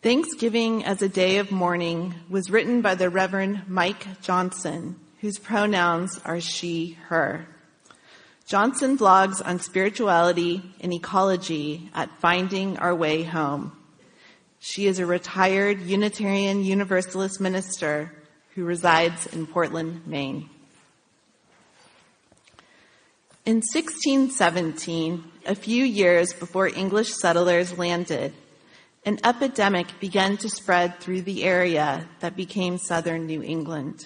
Thanksgiving 0.02 0.84
as 0.84 1.04
a 1.04 1.10
day 1.10 1.38
of 1.38 1.52
mourning 1.52 2.16
was 2.28 2.50
written 2.50 2.82
by 2.82 2.96
the 2.96 3.08
Reverend 3.08 3.68
Myke 3.70 4.20
Johnson, 4.24 5.00
whose 5.20 5.38
pronouns 5.38 6.20
are 6.26 6.42
she, 6.42 6.98
her. 7.10 7.46
Johnson 8.48 8.98
blogs 8.98 9.46
on 9.46 9.60
spirituality 9.60 10.64
and 10.80 10.92
ecology 10.92 11.92
at 11.94 12.20
Finding 12.20 12.80
Our 12.80 12.96
Way 12.96 13.22
Home. 13.22 13.74
She 14.60 14.88
is 14.88 14.98
a 14.98 15.06
retired 15.06 15.82
Unitarian 15.82 16.64
Universalist 16.64 17.40
minister 17.40 18.12
who 18.56 18.66
resides 18.66 19.28
in 19.28 19.46
Portland, 19.46 20.08
Maine. 20.08 20.50
In 23.46 23.58
1617, 23.58 25.24
a 25.46 25.54
few 25.54 25.84
years 25.84 26.34
before 26.34 26.68
English 26.68 27.14
settlers 27.14 27.78
landed, 27.78 28.34
an 29.04 29.20
epidemic 29.24 30.00
began 30.00 30.38
to 30.38 30.50
spread 30.50 31.00
through 31.00 31.24
the 31.24 31.44
area 31.44 32.08
that 32.20 32.36
became 32.36 32.78
southern 32.78 33.26
New 33.26 33.42
England. 33.42 34.06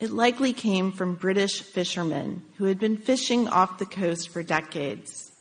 It 0.00 0.10
likely 0.10 0.52
came 0.52 0.92
from 0.92 1.16
British 1.16 1.60
fishermen 1.60 2.42
who 2.56 2.64
had 2.64 2.78
been 2.78 2.96
fishing 2.96 3.48
off 3.48 3.78
the 3.78 3.86
coast 3.86 4.30
for 4.30 4.42
decades. 4.42 5.32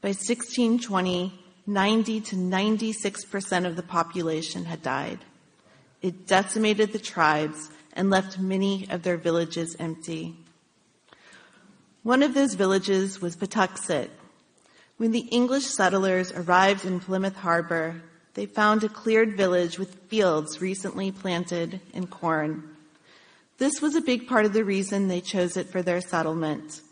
By 0.00 0.08
1620, 0.08 1.38
90 1.66 2.20
to 2.20 2.36
96% 2.36 3.66
of 3.66 3.76
the 3.76 3.82
population 3.82 4.64
had 4.64 4.82
died. 4.82 5.20
It 6.02 6.26
decimated 6.26 6.92
the 6.92 6.98
tribes 6.98 7.70
and 7.92 8.10
left 8.10 8.38
many 8.38 8.88
of 8.90 9.02
their 9.02 9.16
villages 9.16 9.76
empty. 9.78 10.36
One 12.02 12.22
of 12.22 12.34
those 12.34 12.54
villages 12.54 13.20
was 13.20 13.36
Patuxet. 13.36 14.08
When 15.00 15.12
the 15.12 15.28
English 15.30 15.64
settlers 15.64 16.30
arrived 16.30 16.84
in 16.84 17.00
Plymouth 17.00 17.36
Harbor, 17.36 18.02
they 18.34 18.44
found 18.44 18.84
a 18.84 18.88
cleared 18.90 19.34
village 19.34 19.78
with 19.78 19.94
fields 20.08 20.60
recently 20.60 21.10
planted 21.10 21.80
in 21.94 22.06
corn. 22.06 22.76
This 23.56 23.80
was 23.80 23.94
a 23.94 24.02
big 24.02 24.28
part 24.28 24.44
of 24.44 24.52
the 24.52 24.62
reason 24.62 25.08
they 25.08 25.22
chose 25.22 25.56
it 25.56 25.70
for 25.70 25.80
their 25.80 26.02
settlement. 26.02 26.82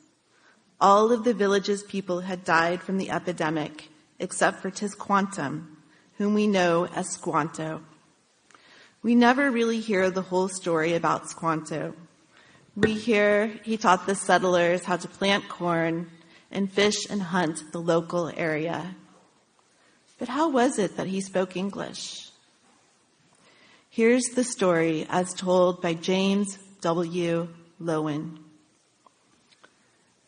All 0.80 1.12
of 1.12 1.22
the 1.22 1.34
village's 1.34 1.82
people 1.82 2.20
had 2.20 2.44
died 2.44 2.80
from 2.80 2.96
the 2.96 3.10
epidemic, 3.10 3.90
except 4.18 4.62
for 4.62 4.70
Tisquantum, 4.70 5.66
whom 6.16 6.32
we 6.32 6.46
know 6.46 6.86
as 6.94 7.10
Squanto. 7.10 7.82
We 9.02 9.16
never 9.16 9.50
really 9.50 9.80
hear 9.80 10.10
the 10.10 10.22
whole 10.22 10.48
story 10.48 10.94
about 10.94 11.28
Squanto. 11.28 11.92
We 12.74 12.94
hear 12.94 13.48
he 13.64 13.76
taught 13.76 14.06
the 14.06 14.14
settlers 14.14 14.84
how 14.84 14.96
to 14.96 15.08
plant 15.08 15.50
corn 15.50 16.10
and 16.50 16.72
fish 16.72 17.08
and 17.08 17.22
hunt 17.22 17.72
the 17.72 17.80
local 17.80 18.30
area. 18.36 18.94
But 20.18 20.28
how 20.28 20.50
was 20.50 20.78
it 20.78 20.96
that 20.96 21.06
he 21.06 21.20
spoke 21.20 21.56
English? 21.56 22.28
Here's 23.90 24.24
the 24.34 24.44
story 24.44 25.06
as 25.08 25.34
told 25.34 25.80
by 25.80 25.94
James 25.94 26.58
W. 26.82 27.48
Loewen. 27.80 28.38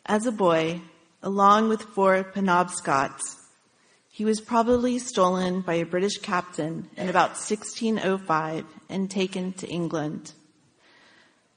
As 0.05 0.25
a 0.25 0.31
boy, 0.31 0.81
along 1.23 1.69
with 1.69 1.81
four 1.81 2.23
Penobscots, 2.23 3.37
he 4.09 4.25
was 4.25 4.41
probably 4.41 4.99
stolen 4.99 5.61
by 5.61 5.75
a 5.75 5.85
British 5.85 6.17
captain 6.17 6.89
in 6.97 7.07
about 7.07 7.29
1605 7.29 8.65
and 8.89 9.09
taken 9.09 9.53
to 9.53 9.67
England. 9.67 10.33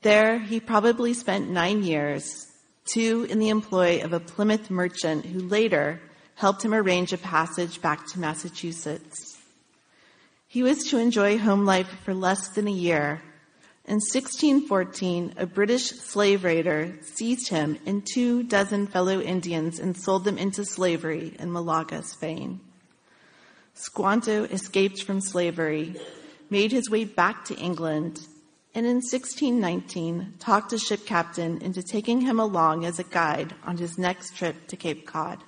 There, 0.02 0.38
he 0.38 0.60
probably 0.60 1.14
spent 1.14 1.50
nine 1.50 1.82
years, 1.82 2.46
two 2.84 3.26
in 3.30 3.38
the 3.38 3.48
employ 3.48 4.02
of 4.02 4.12
a 4.12 4.20
Plymouth 4.20 4.70
merchant 4.70 5.24
who 5.24 5.40
later 5.40 6.00
helped 6.34 6.64
him 6.64 6.74
arrange 6.74 7.12
a 7.12 7.18
passage 7.18 7.80
back 7.80 8.06
to 8.08 8.20
Massachusetts. 8.20 9.38
He 10.48 10.62
was 10.62 10.84
to 10.90 10.98
enjoy 10.98 11.38
home 11.38 11.64
life 11.64 11.88
for 12.04 12.14
less 12.14 12.48
than 12.50 12.68
a 12.68 12.72
year. 12.72 13.22
In 13.86 13.96
1614, 13.96 15.34
a 15.36 15.46
British 15.46 15.90
slave 15.90 16.44
raider 16.44 16.94
seized 17.02 17.48
him 17.48 17.78
and 17.86 18.06
two 18.06 18.42
dozen 18.42 18.86
fellow 18.86 19.20
Indians 19.20 19.78
and 19.78 19.96
sold 19.96 20.24
them 20.24 20.38
into 20.38 20.64
slavery 20.64 21.34
in 21.38 21.52
Malaga, 21.52 22.02
Spain. 22.02 22.60
Squanto 23.74 24.44
escaped 24.44 25.02
from 25.02 25.20
slavery, 25.20 25.96
made 26.50 26.70
his 26.70 26.88
way 26.88 27.04
back 27.04 27.44
to 27.46 27.56
England, 27.56 28.20
and 28.74 28.86
in 28.86 28.96
1619 28.96 30.34
talked 30.40 30.72
a 30.72 30.78
ship 30.78 31.06
captain 31.06 31.62
into 31.62 31.82
taking 31.82 32.20
him 32.20 32.40
along 32.40 32.84
as 32.84 32.98
a 32.98 33.04
guide 33.04 33.54
on 33.64 33.76
his 33.76 33.96
next 33.96 34.36
trip 34.36 34.66
to 34.66 34.76
Cape 34.76 35.06
Cod. 35.06 35.38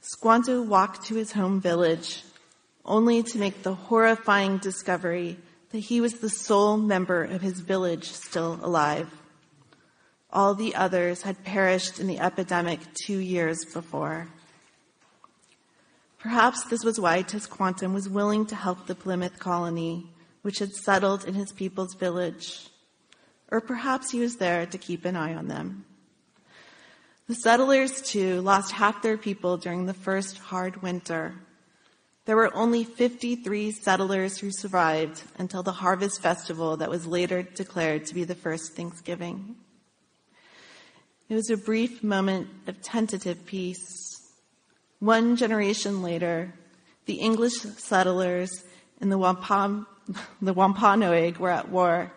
Squanto 0.00 0.60
walked 0.62 1.06
to 1.06 1.14
his 1.14 1.32
home 1.32 1.60
village, 1.60 2.24
only 2.84 3.22
to 3.22 3.38
make 3.38 3.62
the 3.62 3.74
horrifying 3.74 4.58
discovery 4.58 5.36
that 5.70 5.78
he 5.78 6.00
was 6.00 6.14
the 6.14 6.28
sole 6.28 6.76
member 6.76 7.22
of 7.22 7.40
his 7.40 7.60
village 7.60 8.10
still 8.10 8.58
alive. 8.60 9.08
All 10.32 10.54
the 10.54 10.74
others 10.74 11.22
had 11.22 11.44
perished 11.44 12.00
in 12.00 12.08
the 12.08 12.18
epidemic 12.18 12.80
two 13.06 13.18
years 13.18 13.64
before. 13.64 14.26
Perhaps 16.18 16.64
this 16.64 16.84
was 16.84 16.98
why 16.98 17.22
Tisquantum 17.22 17.94
was 17.94 18.08
willing 18.08 18.46
to 18.46 18.56
help 18.56 18.86
the 18.86 18.94
Plymouth 18.94 19.38
colony, 19.38 20.06
which 20.42 20.58
had 20.58 20.74
settled 20.74 21.24
in 21.24 21.34
his 21.34 21.52
people's 21.52 21.94
village. 21.94 22.68
Or 23.50 23.60
perhaps 23.60 24.10
he 24.10 24.20
was 24.20 24.36
there 24.36 24.66
to 24.66 24.78
keep 24.78 25.04
an 25.04 25.16
eye 25.16 25.34
on 25.34 25.48
them. 25.48 25.84
The 27.28 27.34
settlers, 27.34 28.02
too, 28.02 28.40
lost 28.40 28.72
half 28.72 29.02
their 29.02 29.16
people 29.16 29.56
during 29.56 29.86
the 29.86 29.94
first 29.94 30.38
hard 30.38 30.82
winter. 30.82 31.34
There 32.24 32.36
were 32.36 32.54
only 32.54 32.84
53 32.84 33.72
settlers 33.72 34.38
who 34.38 34.50
survived 34.52 35.22
until 35.38 35.62
the 35.62 35.72
harvest 35.72 36.20
festival 36.20 36.76
that 36.76 36.90
was 36.90 37.06
later 37.06 37.42
declared 37.42 38.06
to 38.06 38.14
be 38.14 38.24
the 38.24 38.34
first 38.34 38.74
Thanksgiving. 38.74 39.56
It 41.28 41.34
was 41.34 41.50
a 41.50 41.56
brief 41.56 42.04
moment 42.04 42.48
of 42.66 42.82
tentative 42.82 43.46
peace. 43.46 44.30
One 44.98 45.36
generation 45.36 46.02
later, 46.02 46.54
the 47.06 47.14
English 47.14 47.54
settlers 47.78 48.50
in 49.00 49.08
the, 49.08 49.18
Wampam, 49.18 49.86
the 50.42 50.52
Wampanoag 50.52 51.38
were 51.38 51.50
at 51.50 51.68
war. 51.68 52.12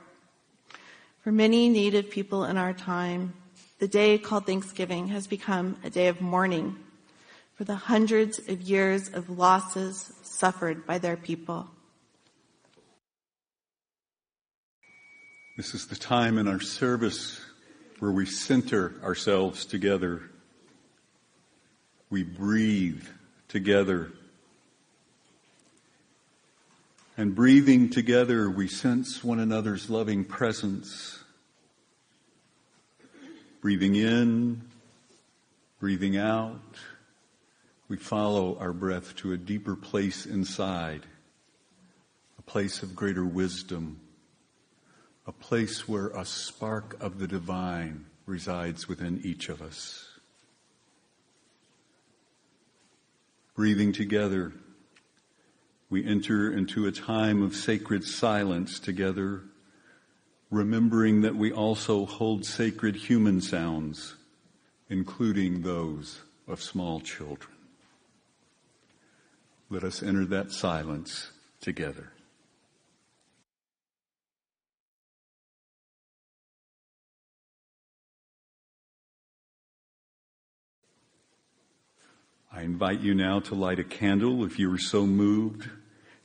For 1.24 1.32
many 1.32 1.70
native 1.70 2.10
people 2.10 2.44
in 2.44 2.58
our 2.58 2.74
time, 2.74 3.34
the 3.80 3.88
day 3.88 4.18
called 4.18 4.46
Thanksgiving 4.46 5.08
has 5.08 5.27
become 5.27 5.77
a 5.84 5.89
day 5.89 6.08
of 6.08 6.22
mourning 6.22 6.77
for 7.56 7.63
the 7.63 7.75
hundreds 7.75 8.39
of 8.39 8.62
years 8.62 9.10
of 9.10 9.30
losses 9.30 10.13
suffered 10.24 10.86
by 10.86 10.98
their 10.98 11.17
people. 11.17 11.67
This 15.58 15.74
is 15.74 15.88
the 15.88 15.95
time 15.95 16.38
in 16.38 16.50
our 16.50 16.60
service 16.60 17.39
where 18.00 18.12
we 18.12 18.26
center 18.26 18.93
ourselves 19.02 19.65
together. 19.65 20.24
We 22.10 22.24
breathe 22.24 23.06
together. 23.48 24.12
And 27.17 27.34
breathing 27.34 27.89
together, 27.89 28.49
we 28.49 28.67
sense 28.67 29.23
one 29.23 29.39
another's 29.39 29.89
loving 29.89 30.25
presence. 30.25 31.23
Breathing 33.62 33.95
in, 33.95 34.63
breathing 35.80 36.17
out, 36.17 36.60
we 37.88 37.95
follow 37.95 38.58
our 38.60 38.73
breath 38.73 39.15
to 39.17 39.32
a 39.32 39.38
deeper 39.38 39.78
place 39.78 40.25
inside, 40.25 41.06
a 42.38 42.41
place 42.41 42.84
of 42.84 42.97
greater 42.97 43.23
wisdom, 43.23 44.01
a 45.25 45.32
place 45.32 45.88
where 45.88 46.10
a 46.10 46.25
spark 46.25 47.01
of 47.01 47.19
the 47.19 47.28
divine 47.28 48.08
resides 48.25 48.89
within 48.89 49.21
each 49.23 49.47
of 49.47 49.62
us. 49.62 50.06
Breathing 53.56 53.93
together, 53.93 54.51
we 55.89 56.06
enter 56.06 56.52
into 56.52 56.88
a 56.88 56.91
time 56.91 57.41
of 57.41 57.56
sacred 57.56 58.04
silence 58.04 58.80
together 58.80 59.43
remembering 60.56 61.21
that 61.21 61.36
we 61.36 61.52
also 61.52 62.06
hold 62.06 62.45
sacred 62.45 62.95
human 62.95 63.41
sounds, 63.41 64.15
including 64.89 65.62
those 65.62 66.21
of 66.48 66.62
small 66.62 67.00
children. 67.00 67.54
Let 69.69 69.84
us 69.84 70.04
enter 70.04 70.26
that 70.26 70.52
silence 70.52 71.32
together. 71.60 72.12
I 82.56 82.62
invite 82.62 83.02
you 83.02 83.13
now 83.13 83.41
to 83.41 83.54
light 83.54 83.80
a 83.80 83.84
candle 83.84 84.46
if 84.46 84.58
you 84.60 84.74
are 84.74 84.78
so 84.78 85.06
moved. 85.06 85.70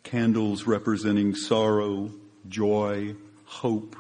Candles 0.05 0.65
representing 0.65 1.35
sorrow, 1.35 2.13
joy, 2.49 3.17
hope, 3.47 3.97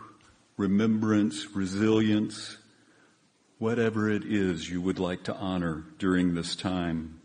remembrance, 0.56 1.48
resilience, 1.56 2.56
whatever 3.58 4.08
it 4.08 4.22
is 4.24 4.70
you 4.70 4.80
would 4.80 5.00
like 5.00 5.24
to 5.24 5.34
honor 5.34 5.82
during 5.98 6.36
this 6.36 6.54
time. 6.54 7.20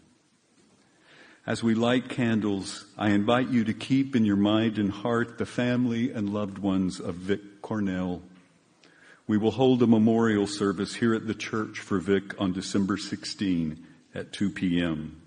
As 1.45 1.61
we 1.61 1.75
light 1.75 2.09
candles, 2.09 2.85
I 2.97 3.11
invite 3.11 3.49
you 3.49 3.63
to 3.65 3.75
keep 3.75 4.15
in 4.15 4.25
your 4.25 4.35
mind 4.37 4.79
and 4.79 4.89
heart 4.89 5.37
the 5.37 5.45
family 5.45 6.09
and 6.09 6.33
loved 6.33 6.57
ones 6.57 6.99
of 6.99 7.13
Vic 7.13 7.61
Cornell. 7.61 8.23
We 9.27 9.37
will 9.37 9.51
hold 9.51 9.83
a 9.83 9.87
memorial 9.87 10.47
service 10.47 10.95
here 10.95 11.13
at 11.13 11.27
the 11.27 11.35
church 11.35 11.79
for 11.79 11.99
Vic 11.99 12.41
on 12.41 12.53
December 12.53 12.97
16 12.97 13.85
at 14.15 14.31
2 14.31 14.49
p.m. 14.51 15.21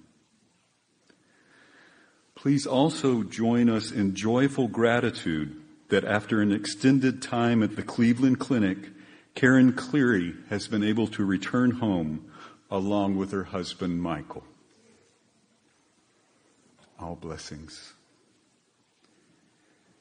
Please 2.35 2.67
also 2.67 3.23
join 3.23 3.69
us 3.69 3.93
in 3.93 4.15
joyful 4.15 4.69
gratitude 4.69 5.61
that 5.89 6.05
after 6.05 6.41
an 6.41 6.53
extended 6.53 7.21
time 7.21 7.63
at 7.63 7.77
the 7.77 7.83
Cleveland 7.83 8.39
Clinic, 8.39 8.79
Karen 9.35 9.73
Cleary 9.73 10.35
has 10.49 10.69
been 10.69 10.83
able 10.83 11.07
to 11.09 11.25
return 11.25 11.73
home 11.73 12.31
along 12.71 13.17
with 13.17 13.33
her 13.33 13.45
husband 13.45 14.03
Michael. 14.03 14.45
All 16.99 17.15
blessings. 17.15 17.95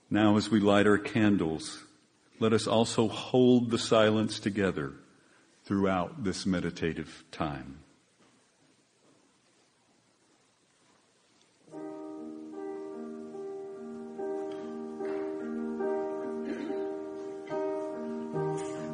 Now 0.09 0.37
as 0.37 0.49
we 0.49 0.59
light 0.59 0.87
our 0.87 0.97
candles, 0.97 1.83
let 2.39 2.53
us 2.53 2.67
also 2.67 3.07
hold 3.07 3.71
the 3.71 3.77
silence 3.77 4.39
together 4.39 4.93
throughout 5.65 6.23
this 6.23 6.45
meditative 6.45 7.23
time. 7.31 7.79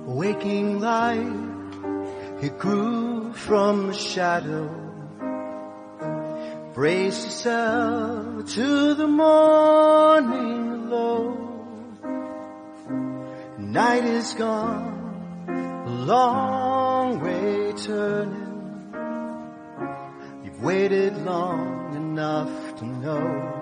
Waking 0.05 0.79
light, 0.79 2.41
He 2.41 2.49
grew 2.49 3.33
from 3.33 3.87
the 3.87 3.93
shadow. 3.93 4.79
Brace 6.73 7.23
yourself 7.25 8.53
to 8.55 8.93
the 8.95 9.07
morning 9.07 10.87
glow. 10.87 11.37
Night 13.57 14.05
is 14.05 14.33
gone, 14.33 15.85
a 15.87 15.89
long 15.89 17.19
way 17.21 17.73
turning. 17.73 18.53
You've 20.43 20.61
waited 20.61 21.17
long 21.23 21.95
enough 21.95 22.79
to 22.79 22.85
know. 22.85 23.59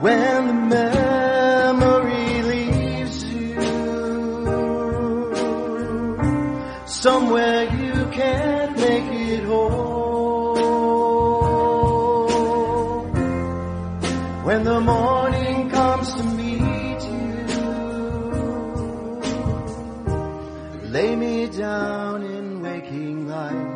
When 0.00 0.68
the 0.68 1.27
somewhere 7.28 7.64
you 7.64 8.06
can't 8.10 8.76
make 8.76 9.04
it 9.28 9.44
home. 9.44 10.58
When 14.44 14.64
the 14.64 14.80
morning 14.80 15.68
comes 15.68 16.14
to 16.14 16.22
meet 16.22 17.00
you, 17.14 17.46
lay 20.88 21.16
me 21.16 21.48
down 21.48 22.22
in 22.22 22.62
waking 22.62 23.28
light. 23.28 23.74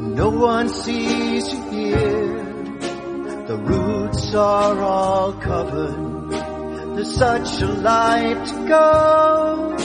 No 0.00 0.30
one 0.30 0.68
sees 0.68 1.52
you 1.52 1.70
here. 1.70 2.44
The 3.48 3.56
roots 3.56 4.03
are 4.34 4.80
all 4.80 5.32
covered. 5.34 6.30
There's 6.96 7.14
such 7.14 7.62
a 7.62 7.66
light 7.66 8.46
to 8.46 8.68
go. 8.68 9.76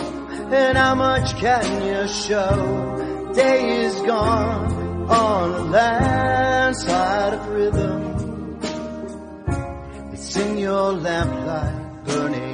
And 0.52 0.78
how 0.78 0.96
much 0.96 1.36
can 1.38 1.66
you 1.86 2.08
show? 2.08 3.32
Day 3.34 3.86
is 3.86 3.96
gone 4.02 5.08
on 5.10 5.54
a 5.54 5.64
landslide 5.66 7.34
of 7.34 7.48
rhythm. 7.50 8.60
It's 10.14 10.36
in 10.36 10.58
your 10.58 10.94
lamplight 10.94 12.06
burning 12.06 12.49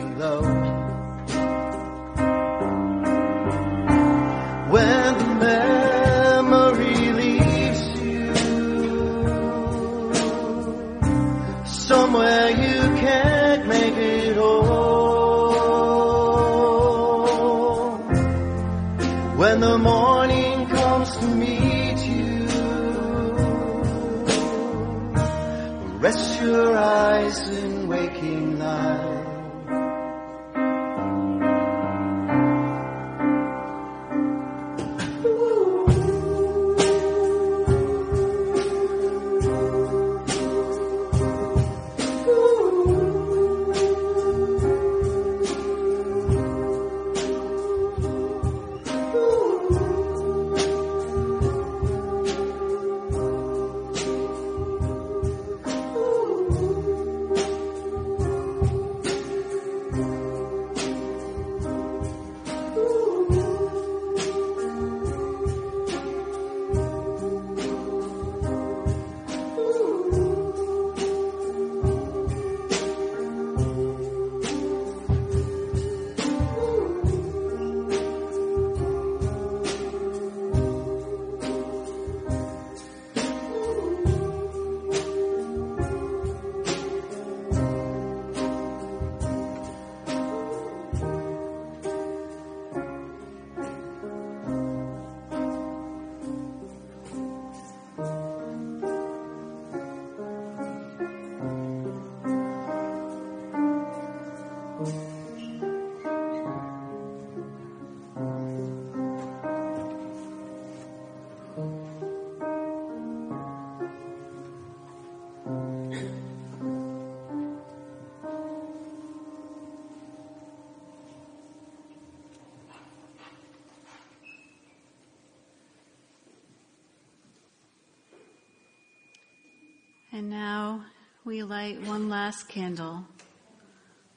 And 130.16 130.30
now 130.30 130.86
we 131.26 131.44
light 131.44 131.82
one 131.82 132.08
last 132.08 132.48
candle 132.48 133.06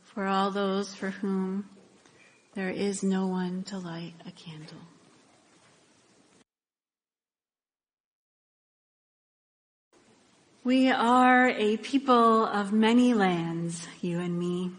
for 0.04 0.26
all 0.26 0.52
those 0.52 0.94
for 0.94 1.10
whom 1.10 1.68
there 2.54 2.70
is 2.70 3.02
no 3.02 3.26
one 3.26 3.64
to 3.64 3.78
light 3.78 4.12
a 4.24 4.30
candle. 4.30 4.78
We 10.62 10.88
are 10.88 11.48
a 11.48 11.78
people 11.78 12.44
of 12.44 12.72
many 12.72 13.12
lands, 13.12 13.88
you 14.00 14.20
and 14.20 14.38
me. 14.38 14.70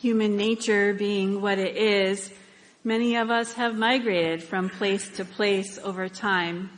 Human 0.00 0.36
nature 0.36 0.94
being 0.94 1.42
what 1.42 1.58
it 1.58 1.76
is, 1.76 2.30
many 2.84 3.16
of 3.16 3.28
us 3.28 3.54
have 3.54 3.74
migrated 3.74 4.40
from 4.40 4.70
place 4.70 5.08
to 5.16 5.24
place 5.24 5.80
over 5.82 6.08
time. 6.08 6.70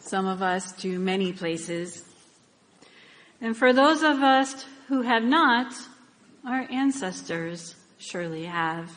Some 0.00 0.26
of 0.26 0.42
us 0.42 0.72
to 0.82 0.98
many 0.98 1.32
places. 1.32 2.09
And 3.40 3.56
for 3.56 3.72
those 3.72 4.02
of 4.02 4.22
us 4.22 4.66
who 4.88 5.02
have 5.02 5.24
not, 5.24 5.74
our 6.46 6.66
ancestors 6.70 7.74
surely 7.98 8.44
have. 8.44 8.90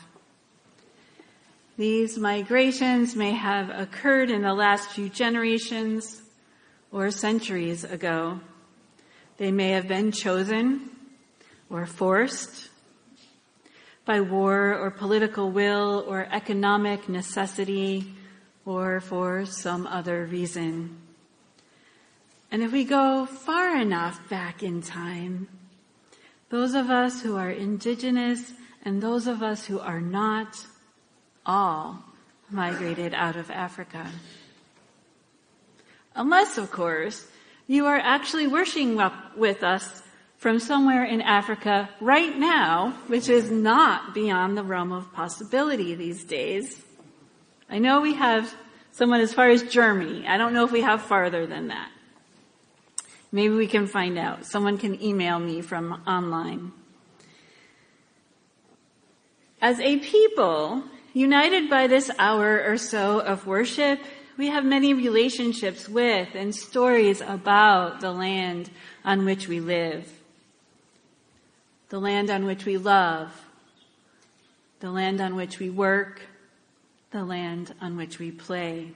These 1.76 2.18
migrations 2.18 3.16
may 3.16 3.32
have 3.32 3.70
occurred 3.70 4.30
in 4.30 4.42
the 4.42 4.54
last 4.54 4.90
few 4.90 5.08
generations 5.08 6.22
or 6.92 7.10
centuries 7.10 7.84
ago. 7.84 8.40
They 9.38 9.50
may 9.50 9.70
have 9.70 9.88
been 9.88 10.12
chosen 10.12 10.90
or 11.68 11.86
forced 11.86 12.68
by 14.04 14.20
war 14.20 14.74
or 14.74 14.90
political 14.90 15.50
will 15.50 16.04
or 16.06 16.28
economic 16.30 17.08
necessity 17.08 18.14
or 18.64 19.00
for 19.00 19.44
some 19.46 19.86
other 19.86 20.26
reason. 20.26 21.03
And 22.54 22.62
if 22.62 22.70
we 22.70 22.84
go 22.84 23.26
far 23.26 23.76
enough 23.76 24.28
back 24.28 24.62
in 24.62 24.80
time, 24.80 25.48
those 26.50 26.74
of 26.74 26.88
us 26.88 27.20
who 27.20 27.36
are 27.36 27.50
indigenous 27.50 28.52
and 28.84 29.02
those 29.02 29.26
of 29.26 29.42
us 29.42 29.66
who 29.66 29.80
are 29.80 30.00
not 30.00 30.64
all 31.44 32.04
migrated 32.48 33.12
out 33.12 33.34
of 33.34 33.50
Africa. 33.50 34.08
Unless, 36.14 36.56
of 36.56 36.70
course, 36.70 37.26
you 37.66 37.86
are 37.86 37.98
actually 37.98 38.46
worshiping 38.46 39.02
with 39.36 39.64
us 39.64 40.04
from 40.38 40.60
somewhere 40.60 41.04
in 41.04 41.22
Africa 41.22 41.90
right 42.00 42.38
now, 42.38 42.96
which 43.08 43.28
is 43.28 43.50
not 43.50 44.14
beyond 44.14 44.56
the 44.56 44.62
realm 44.62 44.92
of 44.92 45.12
possibility 45.12 45.96
these 45.96 46.22
days. 46.22 46.84
I 47.68 47.80
know 47.80 48.00
we 48.00 48.14
have 48.14 48.54
someone 48.92 49.22
as 49.22 49.34
far 49.34 49.48
as 49.48 49.64
Germany. 49.64 50.24
I 50.28 50.36
don't 50.36 50.54
know 50.54 50.64
if 50.64 50.70
we 50.70 50.82
have 50.82 51.02
farther 51.02 51.48
than 51.48 51.66
that. 51.66 51.90
Maybe 53.34 53.52
we 53.52 53.66
can 53.66 53.88
find 53.88 54.16
out. 54.16 54.46
Someone 54.46 54.78
can 54.78 55.02
email 55.02 55.40
me 55.40 55.60
from 55.60 56.04
online. 56.06 56.70
As 59.60 59.80
a 59.80 59.98
people, 59.98 60.84
united 61.14 61.68
by 61.68 61.88
this 61.88 62.12
hour 62.16 62.62
or 62.64 62.76
so 62.76 63.18
of 63.18 63.44
worship, 63.44 63.98
we 64.36 64.50
have 64.50 64.64
many 64.64 64.94
relationships 64.94 65.88
with 65.88 66.28
and 66.36 66.54
stories 66.54 67.20
about 67.22 68.00
the 68.00 68.12
land 68.12 68.70
on 69.04 69.24
which 69.24 69.48
we 69.48 69.58
live. 69.58 70.08
The 71.88 71.98
land 71.98 72.30
on 72.30 72.44
which 72.44 72.64
we 72.64 72.76
love. 72.76 73.32
The 74.78 74.92
land 74.92 75.20
on 75.20 75.34
which 75.34 75.58
we 75.58 75.70
work. 75.70 76.20
The 77.10 77.24
land 77.24 77.74
on 77.80 77.96
which 77.96 78.20
we 78.20 78.30
play. 78.30 78.92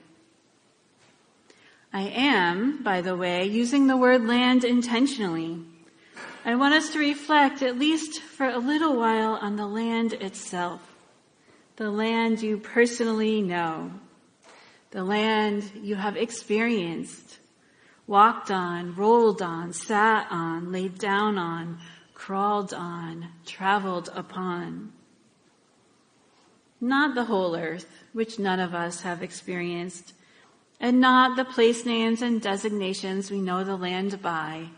I 1.91 2.03
am, 2.03 2.83
by 2.83 3.01
the 3.01 3.15
way, 3.15 3.45
using 3.45 3.87
the 3.87 3.97
word 3.97 4.25
land 4.25 4.63
intentionally. 4.63 5.59
I 6.45 6.55
want 6.55 6.75
us 6.75 6.91
to 6.93 6.99
reflect, 6.99 7.63
at 7.63 7.79
least 7.79 8.21
for 8.21 8.47
a 8.47 8.59
little 8.59 8.95
while, 8.95 9.33
on 9.41 9.55
the 9.55 9.65
land 9.65 10.13
itself. 10.13 10.81
The 11.77 11.89
land 11.89 12.41
you 12.41 12.57
personally 12.57 13.41
know. 13.41 13.91
The 14.91 15.03
land 15.03 15.71
you 15.81 15.95
have 15.95 16.15
experienced, 16.15 17.39
walked 18.05 18.51
on, 18.51 18.95
rolled 18.95 19.41
on, 19.41 19.73
sat 19.73 20.27
on, 20.29 20.71
laid 20.71 20.97
down 20.97 21.37
on, 21.37 21.79
crawled 22.13 22.73
on, 22.73 23.29
traveled 23.45 24.09
upon. 24.13 24.91
Not 26.81 27.15
the 27.15 27.25
whole 27.25 27.55
earth, 27.55 27.87
which 28.13 28.39
none 28.39 28.59
of 28.59 28.73
us 28.73 29.01
have 29.01 29.23
experienced, 29.23 30.13
and 30.79 31.01
not 31.01 31.35
the 31.35 31.45
place 31.45 31.85
names 31.85 32.21
and 32.21 32.41
designations 32.41 33.29
we 33.29 33.41
know 33.41 33.63
the 33.63 33.75
land 33.75 34.21
by, 34.21 34.69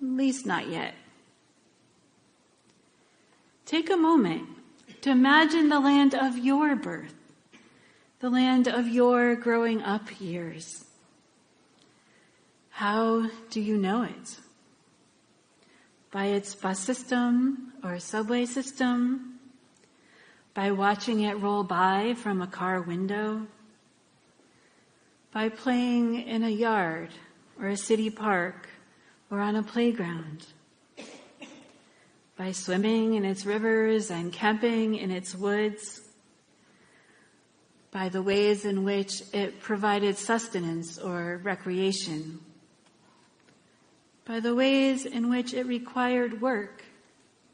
at 0.00 0.08
least 0.08 0.46
not 0.46 0.68
yet. 0.68 0.94
Take 3.66 3.90
a 3.90 3.96
moment 3.96 4.48
to 5.02 5.10
imagine 5.10 5.68
the 5.68 5.80
land 5.80 6.14
of 6.14 6.38
your 6.38 6.76
birth, 6.76 7.14
the 8.20 8.30
land 8.30 8.68
of 8.68 8.88
your 8.88 9.34
growing 9.34 9.82
up 9.82 10.20
years. 10.20 10.84
How 12.70 13.28
do 13.50 13.60
you 13.60 13.76
know 13.76 14.02
it? 14.02 14.38
By 16.12 16.26
its 16.26 16.54
bus 16.54 16.78
system 16.78 17.72
or 17.82 17.98
subway 17.98 18.46
system? 18.46 19.40
By 20.54 20.70
watching 20.70 21.20
it 21.20 21.40
roll 21.40 21.64
by 21.64 22.14
from 22.14 22.40
a 22.40 22.46
car 22.46 22.80
window? 22.80 23.48
By 25.32 25.50
playing 25.50 26.22
in 26.22 26.42
a 26.42 26.48
yard 26.48 27.10
or 27.60 27.68
a 27.68 27.76
city 27.76 28.08
park 28.08 28.66
or 29.30 29.40
on 29.40 29.56
a 29.56 29.62
playground? 29.62 30.46
By 32.36 32.52
swimming 32.52 33.14
in 33.14 33.24
its 33.24 33.44
rivers 33.44 34.10
and 34.10 34.32
camping 34.32 34.94
in 34.94 35.10
its 35.10 35.34
woods? 35.34 36.00
By 37.90 38.08
the 38.08 38.22
ways 38.22 38.64
in 38.64 38.84
which 38.84 39.22
it 39.34 39.60
provided 39.60 40.16
sustenance 40.16 40.98
or 40.98 41.40
recreation? 41.42 42.40
By 44.24 44.40
the 44.40 44.54
ways 44.54 45.04
in 45.04 45.28
which 45.28 45.52
it 45.52 45.66
required 45.66 46.40
work 46.40 46.84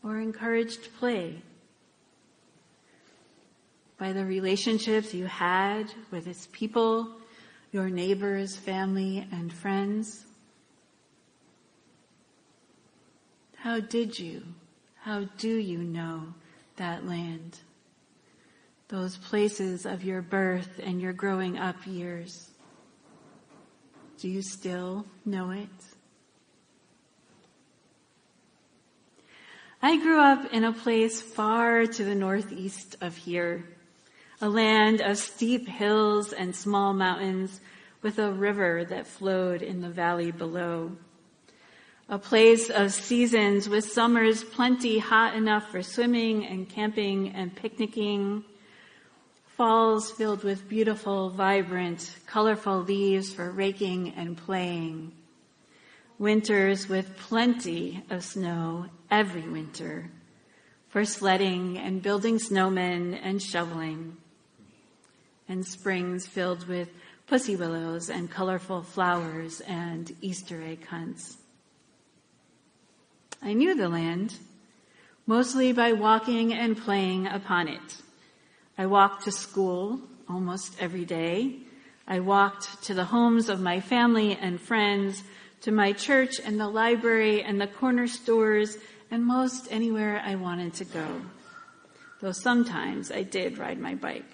or 0.04 0.20
encouraged 0.20 0.94
play? 0.98 1.42
By 3.98 4.12
the 4.12 4.24
relationships 4.24 5.12
you 5.12 5.26
had 5.26 5.92
with 6.10 6.26
its 6.26 6.48
people, 6.52 7.16
your 7.74 7.90
neighbors, 7.90 8.54
family, 8.54 9.26
and 9.32 9.52
friends? 9.52 10.24
How 13.56 13.80
did 13.80 14.16
you, 14.16 14.44
how 15.00 15.24
do 15.38 15.56
you 15.56 15.78
know 15.78 16.22
that 16.76 17.04
land? 17.04 17.58
Those 18.87 19.16
places 19.16 19.87
of 19.87 20.04
your 20.04 20.22
birth 20.22 20.80
and 20.84 21.02
your 21.02 21.12
growing 21.12 21.58
up 21.58 21.84
years. 21.84 22.48
Do 24.20 24.28
you 24.28 24.40
still 24.40 25.04
know 25.24 25.50
it? 25.50 25.68
I 29.82 29.96
grew 29.96 30.20
up 30.20 30.52
in 30.52 30.62
a 30.62 30.72
place 30.72 31.20
far 31.20 31.87
to 31.87 32.04
the 32.04 32.14
northeast 32.14 32.94
of 33.00 33.16
here, 33.16 33.64
a 34.44 34.48
land 34.50 35.00
of 35.00 35.16
steep 35.16 35.66
hills 35.66 36.35
and 36.35 36.54
small 36.54 36.92
mountains 36.92 37.62
with 38.02 38.18
a 38.18 38.30
river 38.30 38.85
that 38.85 39.07
flowed 39.07 39.62
in 39.62 39.80
the 39.80 39.88
valley 39.88 40.30
below. 40.30 40.92
A 42.11 42.18
place 42.18 42.68
of 42.68 42.92
seasons 42.92 43.70
with 43.70 43.90
summers 43.90 44.44
plenty 44.44 44.98
hot 44.98 45.35
enough 45.35 45.70
for 45.70 45.83
swimming 45.83 46.44
and 46.44 46.68
camping 46.68 47.30
and 47.30 47.57
picnicking, 47.57 48.44
falls 49.57 50.11
filled 50.11 50.44
with 50.44 50.68
beautiful, 50.68 51.30
vibrant, 51.30 52.14
colorful 52.26 52.83
leaves 52.83 53.33
for 53.33 53.50
raking 53.50 54.12
and 54.14 54.37
playing, 54.37 55.12
winters 56.18 56.87
with 56.87 57.16
plenty 57.16 58.04
of 58.11 58.22
snow 58.22 58.85
every 59.11 59.48
winter 59.48 60.11
for 60.90 61.07
sledding 61.07 61.78
and 61.78 62.02
building 62.02 62.37
snowmen 62.37 63.18
and 63.22 63.40
shoveling, 63.40 64.18
and 65.48 65.66
springs 65.66 66.26
filled 66.26 66.66
with 66.68 66.88
pussy 67.26 67.57
willows 67.57 68.11
and 68.11 68.30
colorful 68.30 68.83
flowers 68.83 69.61
and 69.61 70.14
Easter 70.20 70.62
egg 70.62 70.87
hunts. 70.87 71.38
I 73.42 73.52
knew 73.52 73.74
the 73.74 73.88
land, 73.88 74.35
mostly 75.26 75.72
by 75.72 75.92
walking 75.92 76.52
and 76.52 76.76
playing 76.76 77.26
upon 77.26 77.68
it. 77.68 78.02
I 78.76 78.87
walked 78.87 79.24
to 79.24 79.33
school 79.33 80.00
almost 80.28 80.76
every 80.80 81.04
day. 81.04 81.57
I 82.07 82.20
walked 82.20 82.83
to 82.85 82.94
the 82.94 83.04
homes 83.04 83.48
of 83.48 83.61
my 83.61 83.80
family 83.80 84.37
and 84.40 84.61
friends, 84.61 85.22
to 85.62 85.72
my 85.72 85.92
church 85.92 86.40
and 86.44 86.61
the 86.61 86.68
library 86.68 87.42
and 87.42 87.61
the 87.61 87.66
corner 87.66 88.07
stores 88.07 88.76
and 89.11 89.24
most 89.24 89.68
anywhere 89.70 90.22
I 90.24 90.35
wanted 90.35 90.74
to 90.74 90.85
go. 90.85 91.07
Though 92.20 92.33
sometimes 92.33 93.11
I 93.11 93.22
did 93.22 93.59
ride 93.59 93.78
my 93.78 93.94
bike. 93.94 94.30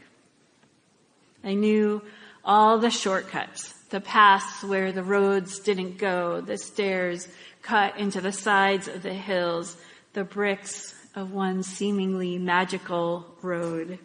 I 1.42 1.54
knew 1.54 2.02
all 2.44 2.78
the 2.78 2.90
shortcuts, 2.90 3.72
the 3.90 4.00
paths 4.00 4.62
where 4.62 4.92
the 4.92 5.02
roads 5.02 5.58
didn't 5.58 5.98
go, 5.98 6.40
the 6.40 6.58
stairs 6.58 7.28
cut 7.62 7.96
into 7.98 8.20
the 8.20 8.32
sides 8.32 8.88
of 8.88 9.02
the 9.02 9.14
hills, 9.14 9.76
the 10.12 10.24
bricks 10.24 10.94
of 11.14 11.32
one 11.32 11.62
seemingly 11.62 12.38
magical 12.38 13.26
road, 13.42 13.98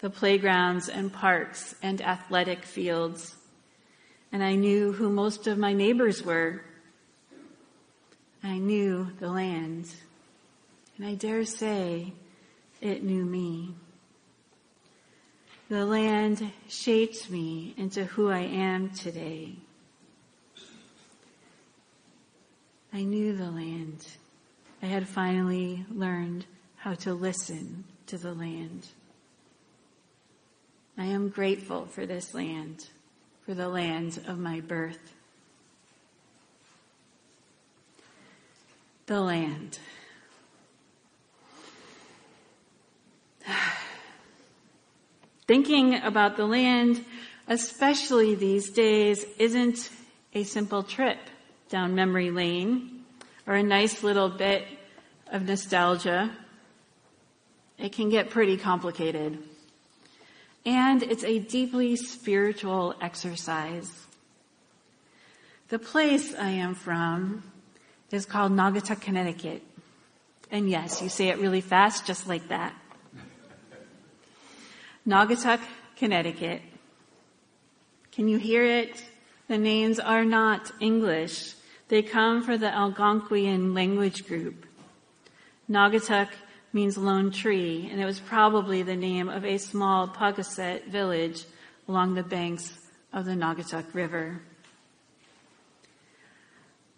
the 0.00 0.10
playgrounds 0.10 0.88
and 0.88 1.12
parks 1.12 1.74
and 1.82 2.00
athletic 2.00 2.64
fields. 2.64 3.34
And 4.30 4.42
I 4.42 4.54
knew 4.54 4.92
who 4.92 5.10
most 5.10 5.46
of 5.46 5.58
my 5.58 5.72
neighbors 5.72 6.22
were. 6.22 6.62
I 8.42 8.58
knew 8.58 9.10
the 9.18 9.30
land. 9.30 9.90
And 10.96 11.06
I 11.06 11.14
dare 11.14 11.44
say 11.44 12.12
it 12.80 13.02
knew 13.02 13.24
me. 13.24 13.74
The 15.68 15.84
land 15.84 16.50
shaped 16.66 17.28
me 17.28 17.74
into 17.76 18.06
who 18.06 18.30
I 18.30 18.38
am 18.40 18.88
today. 18.88 19.56
I 22.90 23.02
knew 23.02 23.36
the 23.36 23.50
land. 23.50 24.06
I 24.82 24.86
had 24.86 25.06
finally 25.06 25.84
learned 25.90 26.46
how 26.76 26.94
to 26.94 27.12
listen 27.12 27.84
to 28.06 28.16
the 28.16 28.32
land. 28.32 28.86
I 30.96 31.04
am 31.04 31.28
grateful 31.28 31.84
for 31.84 32.06
this 32.06 32.32
land, 32.32 32.86
for 33.44 33.52
the 33.52 33.68
land 33.68 34.22
of 34.26 34.38
my 34.38 34.60
birth. 34.60 35.12
The 39.04 39.20
land. 39.20 39.78
Thinking 45.48 45.94
about 45.94 46.36
the 46.36 46.44
land, 46.44 47.02
especially 47.48 48.34
these 48.34 48.68
days, 48.68 49.24
isn't 49.38 49.88
a 50.34 50.44
simple 50.44 50.82
trip 50.82 51.16
down 51.70 51.94
memory 51.94 52.30
lane 52.30 53.06
or 53.46 53.54
a 53.54 53.62
nice 53.62 54.02
little 54.02 54.28
bit 54.28 54.66
of 55.32 55.46
nostalgia. 55.46 56.30
It 57.78 57.92
can 57.92 58.10
get 58.10 58.28
pretty 58.28 58.58
complicated. 58.58 59.38
And 60.66 61.02
it's 61.02 61.24
a 61.24 61.38
deeply 61.38 61.96
spiritual 61.96 62.94
exercise. 63.00 63.90
The 65.68 65.78
place 65.78 66.34
I 66.34 66.50
am 66.50 66.74
from 66.74 67.42
is 68.10 68.26
called 68.26 68.52
Naugatuck, 68.52 69.00
Connecticut. 69.00 69.62
And 70.50 70.68
yes, 70.68 71.00
you 71.00 71.08
say 71.08 71.28
it 71.28 71.38
really 71.38 71.62
fast, 71.62 72.04
just 72.04 72.28
like 72.28 72.48
that. 72.48 72.74
Naugatuck, 75.08 75.60
Connecticut. 75.96 76.60
Can 78.12 78.28
you 78.28 78.36
hear 78.36 78.62
it? 78.62 79.02
The 79.48 79.56
names 79.56 79.98
are 79.98 80.22
not 80.22 80.70
English. 80.80 81.54
They 81.88 82.02
come 82.02 82.42
from 82.42 82.60
the 82.60 82.66
Algonquian 82.66 83.74
language 83.74 84.26
group. 84.26 84.66
Naugatuck 85.66 86.28
means 86.74 86.98
lone 86.98 87.30
tree, 87.30 87.88
and 87.90 87.98
it 87.98 88.04
was 88.04 88.20
probably 88.20 88.82
the 88.82 88.96
name 88.96 89.30
of 89.30 89.46
a 89.46 89.56
small 89.56 90.08
Paugussett 90.08 90.88
village 90.88 91.46
along 91.88 92.12
the 92.12 92.22
banks 92.22 92.78
of 93.10 93.24
the 93.24 93.32
Naugatuck 93.32 93.94
River. 93.94 94.42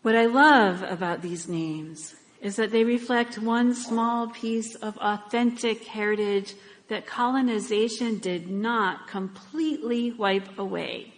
What 0.02 0.16
I 0.16 0.26
love 0.26 0.82
about 0.82 1.22
these 1.22 1.48
names 1.48 2.16
is 2.40 2.56
that 2.56 2.72
they 2.72 2.82
reflect 2.82 3.38
one 3.38 3.72
small 3.72 4.26
piece 4.26 4.74
of 4.74 4.98
authentic 4.98 5.84
heritage 5.84 6.56
that 6.90 7.06
colonization 7.06 8.18
did 8.18 8.50
not 8.50 9.06
completely 9.06 10.10
wipe 10.10 10.58
away. 10.58 11.14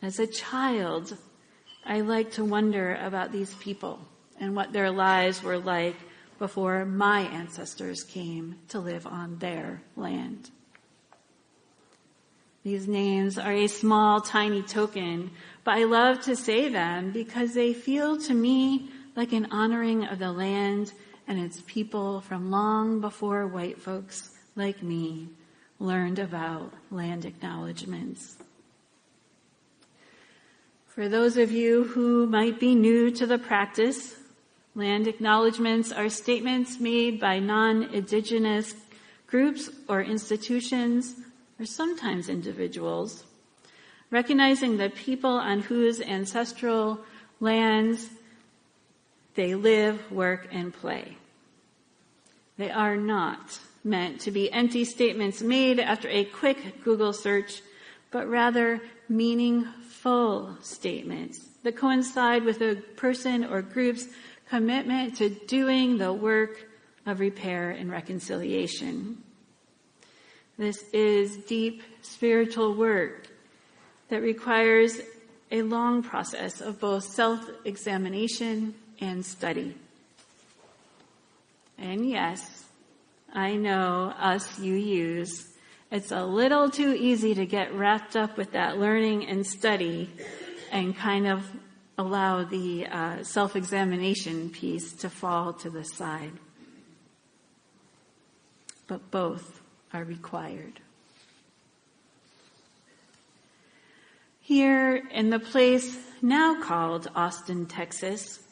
As 0.00 0.18
a 0.18 0.26
child, 0.26 1.16
I 1.84 2.00
like 2.00 2.32
to 2.32 2.44
wonder 2.44 2.94
about 2.96 3.30
these 3.30 3.52
people 3.56 4.00
and 4.40 4.56
what 4.56 4.72
their 4.72 4.90
lives 4.90 5.42
were 5.42 5.58
like 5.58 5.96
before 6.38 6.86
my 6.86 7.20
ancestors 7.20 8.02
came 8.04 8.56
to 8.68 8.80
live 8.80 9.06
on 9.06 9.38
their 9.38 9.82
land. 9.96 10.50
These 12.64 12.88
names 12.88 13.36
are 13.36 13.52
a 13.52 13.66
small, 13.66 14.22
tiny 14.22 14.62
token, 14.62 15.30
but 15.62 15.74
I 15.74 15.84
love 15.84 16.22
to 16.22 16.36
say 16.36 16.70
them 16.70 17.12
because 17.12 17.52
they 17.52 17.74
feel 17.74 18.18
to 18.22 18.32
me 18.32 18.88
like 19.14 19.34
an 19.34 19.48
honoring 19.50 20.06
of 20.06 20.18
the 20.18 20.32
land 20.32 20.94
and 21.28 21.38
its 21.38 21.62
people 21.66 22.20
from 22.20 22.50
long 22.50 23.00
before 23.00 23.46
white 23.46 23.80
folks 23.80 24.30
like 24.54 24.82
me 24.82 25.28
learned 25.78 26.18
about 26.18 26.72
land 26.90 27.24
acknowledgements. 27.24 28.36
For 30.86 31.08
those 31.08 31.36
of 31.36 31.52
you 31.52 31.84
who 31.84 32.26
might 32.26 32.58
be 32.58 32.74
new 32.74 33.10
to 33.10 33.26
the 33.26 33.38
practice, 33.38 34.14
land 34.74 35.06
acknowledgements 35.06 35.92
are 35.92 36.08
statements 36.08 36.80
made 36.80 37.20
by 37.20 37.38
non-indigenous 37.38 38.74
groups 39.26 39.68
or 39.88 40.02
institutions, 40.02 41.16
or 41.58 41.66
sometimes 41.66 42.28
individuals, 42.28 43.24
recognizing 44.10 44.76
the 44.76 44.88
people 44.88 45.30
on 45.30 45.60
whose 45.60 46.00
ancestral 46.00 47.00
lands 47.40 48.08
they 49.36 49.54
live, 49.54 50.10
work, 50.10 50.48
and 50.50 50.72
play. 50.72 51.16
They 52.56 52.70
are 52.70 52.96
not 52.96 53.60
meant 53.84 54.20
to 54.22 54.30
be 54.30 54.50
empty 54.50 54.84
statements 54.84 55.42
made 55.42 55.78
after 55.78 56.08
a 56.08 56.24
quick 56.24 56.82
Google 56.82 57.12
search, 57.12 57.62
but 58.10 58.28
rather 58.28 58.80
meaningful 59.08 60.56
statements 60.62 61.38
that 61.62 61.76
coincide 61.76 62.44
with 62.44 62.60
a 62.62 62.76
person 62.96 63.44
or 63.44 63.62
group's 63.62 64.08
commitment 64.48 65.16
to 65.18 65.28
doing 65.28 65.98
the 65.98 66.12
work 66.12 66.66
of 67.04 67.20
repair 67.20 67.70
and 67.70 67.90
reconciliation. 67.90 69.22
This 70.58 70.82
is 70.92 71.36
deep 71.36 71.82
spiritual 72.02 72.74
work 72.74 73.28
that 74.08 74.22
requires 74.22 75.00
a 75.50 75.62
long 75.62 76.02
process 76.02 76.60
of 76.60 76.80
both 76.80 77.04
self-examination 77.04 78.74
and 79.00 79.24
study. 79.24 79.74
And 81.78 82.08
yes, 82.08 82.64
I 83.32 83.56
know 83.56 84.14
us 84.18 84.58
UUs, 84.58 85.46
it's 85.90 86.10
a 86.10 86.24
little 86.24 86.70
too 86.70 86.94
easy 86.94 87.34
to 87.34 87.46
get 87.46 87.74
wrapped 87.74 88.16
up 88.16 88.36
with 88.36 88.52
that 88.52 88.78
learning 88.78 89.26
and 89.26 89.46
study 89.46 90.10
and 90.72 90.96
kind 90.96 91.26
of 91.26 91.48
allow 91.98 92.44
the 92.44 92.86
uh, 92.86 93.22
self-examination 93.22 94.50
piece 94.50 94.92
to 94.94 95.08
fall 95.08 95.52
to 95.52 95.70
the 95.70 95.84
side. 95.84 96.32
But 98.86 99.10
both 99.10 99.60
are 99.92 100.04
required. 100.04 100.80
Here 104.40 105.02
in 105.10 105.30
the 105.30 105.40
place 105.40 105.98
now 106.22 106.60
called 106.62 107.10
Austin, 107.16 107.66
Texas, 107.66 108.45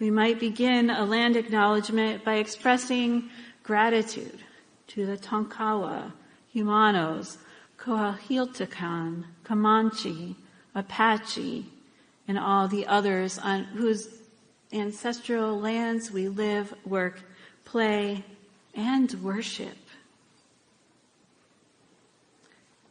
we 0.00 0.10
might 0.10 0.40
begin 0.40 0.90
a 0.90 1.04
land 1.04 1.36
acknowledgement 1.36 2.24
by 2.24 2.34
expressing 2.34 3.30
gratitude 3.62 4.40
to 4.88 5.06
the 5.06 5.16
Tonkawa, 5.16 6.12
Jumanos, 6.54 7.38
Coahuiltecan, 7.78 9.24
Comanche, 9.44 10.36
Apache, 10.74 11.66
and 12.26 12.38
all 12.38 12.66
the 12.68 12.86
others 12.86 13.38
on 13.38 13.64
whose 13.64 14.08
ancestral 14.72 15.60
lands 15.60 16.10
we 16.10 16.28
live, 16.28 16.74
work, 16.84 17.20
play, 17.64 18.24
and 18.74 19.12
worship. 19.22 19.76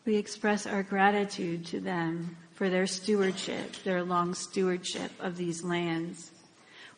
We 0.06 0.16
express 0.16 0.66
our 0.66 0.84
gratitude 0.84 1.66
to 1.68 1.80
them 1.80 2.38
for 2.54 2.70
their 2.70 2.88
stewardship, 2.88 3.74
their 3.84 4.04
long 4.04 4.34
stewardship 4.34 5.12
of 5.20 5.38
these 5.38 5.63
lands. 5.63 6.33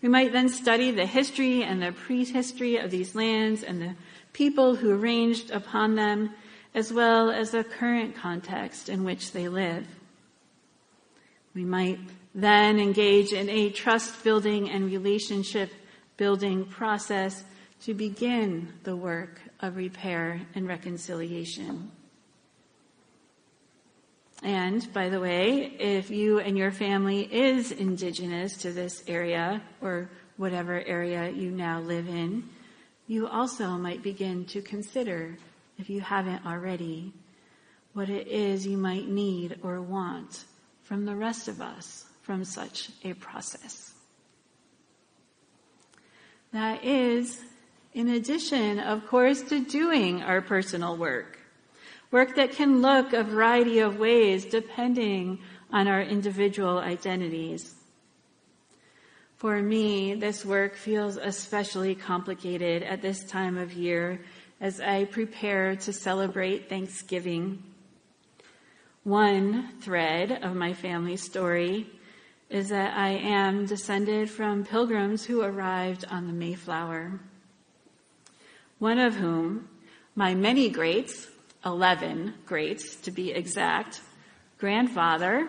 We 0.06 0.10
might 0.10 0.34
then 0.34 0.50
study 0.50 0.92
the 0.92 1.08
history 1.08 1.64
and 1.64 1.82
the 1.82 1.92
prehistory 1.92 2.78
of 2.78 2.92
these 2.92 3.16
lands 3.16 3.64
and 3.64 3.82
the 3.82 3.96
people 4.34 4.76
who 4.76 4.92
arranged 4.92 5.50
upon 5.50 5.96
them, 5.96 6.30
as 6.76 6.94
well 6.94 7.32
as 7.32 7.50
the 7.50 7.64
current 7.64 8.16
context 8.16 8.88
in 8.88 9.04
which 9.04 9.32
they 9.32 9.48
live. 9.48 9.88
We 11.56 11.66
might 11.66 11.98
then 12.36 12.80
engage 12.80 13.34
in 13.34 13.50
a 13.50 13.72
trust 13.72 14.24
building 14.24 14.70
and 14.70 14.86
relationship 14.86 15.72
building 16.18 16.66
process 16.66 17.44
to 17.86 17.96
begin 17.96 18.74
the 18.84 18.96
work 18.96 19.42
of 19.60 19.76
repair 19.76 20.40
and 20.54 20.68
reconciliation. 20.68 21.92
And 24.44 24.92
by 24.94 25.10
the 25.10 25.20
way, 25.20 25.64
if 25.80 26.12
you 26.12 26.40
and 26.40 26.58
your 26.58 26.72
family 26.72 27.22
is 27.22 27.72
indigenous 27.72 28.58
to 28.58 28.72
this 28.72 29.04
area 29.08 29.62
or 29.82 30.10
whatever 30.38 30.84
area 30.86 31.30
you 31.30 31.52
now 31.52 31.80
live 31.80 32.08
in, 32.08 32.50
you 33.08 33.28
also 33.28 33.70
might 33.70 34.04
begin 34.04 34.46
to 34.46 34.62
consider, 34.62 35.38
if 35.78 35.90
you 35.90 36.02
haven't 36.02 36.46
already, 36.46 37.14
what 37.94 38.10
it 38.10 38.28
is 38.28 38.68
you 38.68 38.78
might 38.78 39.08
need 39.08 39.60
or 39.64 39.82
want 39.82 40.44
from 40.84 41.06
the 41.06 41.16
rest 41.16 41.48
of 41.48 41.62
us 41.62 42.06
from 42.22 42.44
such 42.44 42.90
a 43.04 43.14
process. 43.14 43.94
That 46.52 46.84
is, 46.84 47.42
in 47.94 48.10
addition, 48.10 48.80
of 48.80 49.08
course, 49.08 49.42
to 49.44 49.64
doing 49.64 50.22
our 50.22 50.42
personal 50.42 50.98
work. 50.98 51.40
Work 52.16 52.36
that 52.38 52.54
can 52.54 52.82
look 52.82 53.12
a 53.12 53.26
variety 53.26 53.80
of 53.80 54.00
ways 54.00 54.46
depending 54.46 55.40
on 55.70 55.90
our 55.90 56.02
individual 56.02 56.78
identities. 56.80 57.76
For 59.36 59.62
me, 59.62 60.16
this 60.16 60.46
work 60.46 60.78
feels 60.78 61.18
especially 61.18 61.94
complicated 61.94 62.84
at 62.84 63.02
this 63.02 63.26
time 63.26 63.58
of 63.58 63.74
year 63.74 64.22
as 64.62 64.80
I 64.80 65.04
prepare 65.04 65.76
to 65.76 65.92
celebrate 65.92 66.70
Thanksgiving. 66.70 67.62
One 69.04 69.74
thread 69.82 70.40
of 70.42 70.56
my 70.56 70.72
family 70.72 71.18
story 71.18 71.86
is 72.50 72.70
that 72.70 72.96
I 72.98 73.10
am 73.10 73.66
descended 73.66 74.30
from 74.30 74.64
pilgrims 74.64 75.26
who 75.26 75.42
arrived 75.42 76.06
on 76.10 76.28
the 76.28 76.34
Mayflower. 76.34 77.20
One 78.80 79.00
of 79.00 79.16
whom, 79.16 79.68
my 80.16 80.34
many 80.34 80.70
greats, 80.70 81.28
11 81.66 82.34
greats 82.46 82.96
to 82.98 83.12
be 83.12 83.32
exact, 83.32 84.02
grandfather 84.60 85.48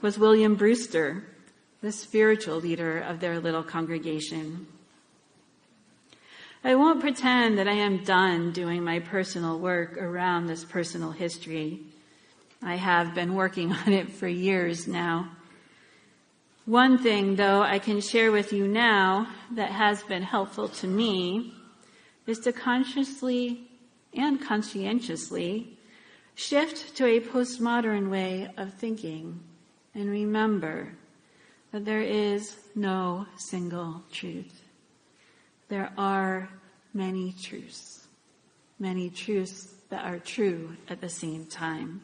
was 0.00 0.18
William 0.18 0.54
Brewster, 0.54 1.24
the 1.82 1.92
spiritual 1.92 2.56
leader 2.56 3.00
of 3.00 3.20
their 3.20 3.38
little 3.38 3.62
congregation. 3.62 4.66
I 6.64 6.74
won't 6.74 7.00
pretend 7.00 7.58
that 7.58 7.68
I 7.68 7.74
am 7.74 8.02
done 8.02 8.52
doing 8.52 8.82
my 8.82 9.00
personal 9.00 9.58
work 9.58 9.98
around 9.98 10.46
this 10.46 10.64
personal 10.64 11.10
history. 11.10 11.80
I 12.62 12.76
have 12.76 13.14
been 13.14 13.34
working 13.34 13.72
on 13.86 13.92
it 13.92 14.10
for 14.10 14.26
years 14.26 14.88
now. 14.88 15.30
One 16.64 16.98
thing, 16.98 17.36
though, 17.36 17.62
I 17.62 17.78
can 17.78 18.00
share 18.00 18.32
with 18.32 18.52
you 18.52 18.66
now 18.66 19.28
that 19.52 19.70
has 19.70 20.02
been 20.02 20.24
helpful 20.24 20.68
to 20.68 20.88
me 20.88 21.54
is 22.26 22.40
to 22.40 22.52
consciously 22.52 23.70
and 24.16 24.40
conscientiously 24.40 25.78
shift 26.34 26.96
to 26.96 27.06
a 27.06 27.20
postmodern 27.20 28.10
way 28.10 28.48
of 28.56 28.74
thinking 28.74 29.40
and 29.94 30.10
remember 30.10 30.92
that 31.72 31.84
there 31.84 32.02
is 32.02 32.56
no 32.74 33.26
single 33.36 34.02
truth. 34.12 34.62
There 35.68 35.92
are 35.96 36.48
many 36.92 37.34
truths, 37.40 38.06
many 38.78 39.10
truths 39.10 39.74
that 39.88 40.04
are 40.04 40.18
true 40.18 40.76
at 40.88 41.00
the 41.00 41.08
same 41.08 41.46
time. 41.46 42.02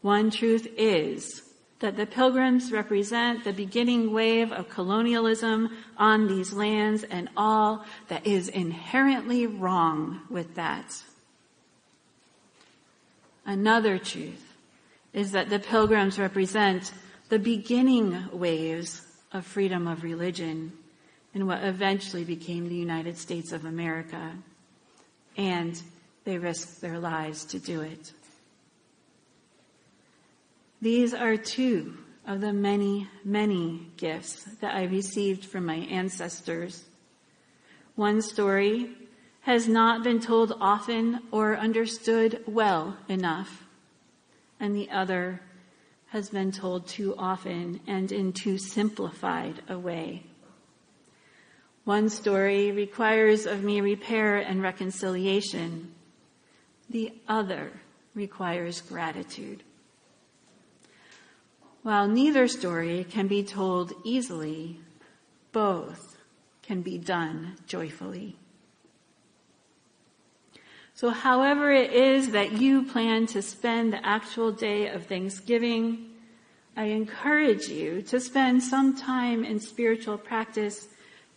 One 0.00 0.30
truth 0.30 0.66
is 0.76 1.42
that 1.82 1.96
the 1.96 2.06
pilgrims 2.06 2.72
represent 2.72 3.44
the 3.44 3.52
beginning 3.52 4.12
wave 4.12 4.50
of 4.50 4.68
colonialism 4.68 5.68
on 5.98 6.26
these 6.26 6.52
lands 6.52 7.04
and 7.04 7.28
all 7.36 7.84
that 8.08 8.26
is 8.26 8.48
inherently 8.48 9.46
wrong 9.46 10.22
with 10.30 10.54
that. 10.54 11.02
Another 13.44 13.98
truth 13.98 14.54
is 15.12 15.32
that 15.32 15.50
the 15.50 15.58
pilgrims 15.58 16.18
represent 16.18 16.92
the 17.28 17.38
beginning 17.38 18.28
waves 18.32 19.02
of 19.32 19.44
freedom 19.44 19.86
of 19.86 20.02
religion 20.02 20.72
in 21.34 21.46
what 21.46 21.64
eventually 21.64 22.24
became 22.24 22.68
the 22.68 22.74
United 22.74 23.16
States 23.16 23.52
of 23.52 23.64
America. 23.64 24.32
And 25.36 25.80
they 26.24 26.38
risked 26.38 26.80
their 26.80 26.98
lives 26.98 27.44
to 27.46 27.58
do 27.58 27.80
it. 27.80 28.12
These 30.82 31.14
are 31.14 31.36
two 31.36 31.96
of 32.26 32.40
the 32.40 32.52
many, 32.52 33.08
many 33.24 33.86
gifts 33.96 34.42
that 34.60 34.74
I 34.74 34.82
received 34.82 35.44
from 35.44 35.64
my 35.64 35.76
ancestors. 35.76 36.86
One 37.94 38.20
story 38.20 38.96
has 39.42 39.68
not 39.68 40.02
been 40.02 40.18
told 40.18 40.56
often 40.60 41.20
or 41.30 41.56
understood 41.56 42.42
well 42.48 42.96
enough, 43.08 43.62
and 44.58 44.74
the 44.74 44.90
other 44.90 45.40
has 46.08 46.30
been 46.30 46.50
told 46.50 46.88
too 46.88 47.14
often 47.16 47.78
and 47.86 48.10
in 48.10 48.32
too 48.32 48.58
simplified 48.58 49.62
a 49.68 49.78
way. 49.78 50.24
One 51.84 52.08
story 52.08 52.72
requires 52.72 53.46
of 53.46 53.62
me 53.62 53.80
repair 53.80 54.38
and 54.38 54.60
reconciliation. 54.60 55.94
The 56.90 57.12
other 57.28 57.70
requires 58.16 58.80
gratitude. 58.80 59.62
While 61.82 62.06
neither 62.06 62.46
story 62.46 63.04
can 63.08 63.26
be 63.26 63.42
told 63.42 63.92
easily, 64.04 64.78
both 65.50 66.16
can 66.62 66.82
be 66.82 66.96
done 66.96 67.56
joyfully. 67.66 68.36
So 70.94 71.10
however 71.10 71.72
it 71.72 71.92
is 71.92 72.30
that 72.30 72.52
you 72.52 72.84
plan 72.84 73.26
to 73.28 73.42
spend 73.42 73.92
the 73.92 74.06
actual 74.06 74.52
day 74.52 74.88
of 74.88 75.06
Thanksgiving, 75.06 76.10
I 76.76 76.84
encourage 76.84 77.66
you 77.68 78.02
to 78.02 78.20
spend 78.20 78.62
some 78.62 78.96
time 78.96 79.44
in 79.44 79.58
spiritual 79.58 80.16
practice 80.16 80.88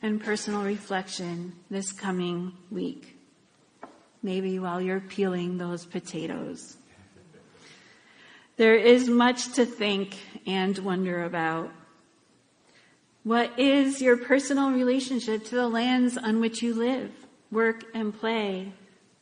and 0.02 0.24
personal 0.24 0.62
reflection 0.62 1.54
this 1.72 1.92
coming 1.92 2.54
week. 2.70 3.18
Maybe 4.22 4.60
while 4.60 4.80
you're 4.80 5.00
peeling 5.00 5.58
those 5.58 5.86
potatoes. 5.86 6.78
There 8.58 8.76
is 8.76 9.10
much 9.10 9.52
to 9.54 9.66
think 9.66 10.18
and 10.48 10.78
wonder 10.80 11.24
about. 11.26 11.72
What 13.24 13.60
is 13.60 14.02
your 14.02 14.18
personal 14.18 14.72
relationship 14.72 15.46
to 15.46 15.56
the 15.56 15.68
lands 15.68 16.18
on 16.18 16.40
which 16.40 16.62
you 16.62 16.74
live, 16.74 17.12
work, 17.52 17.84
and 17.94 18.18
play, 18.18 18.72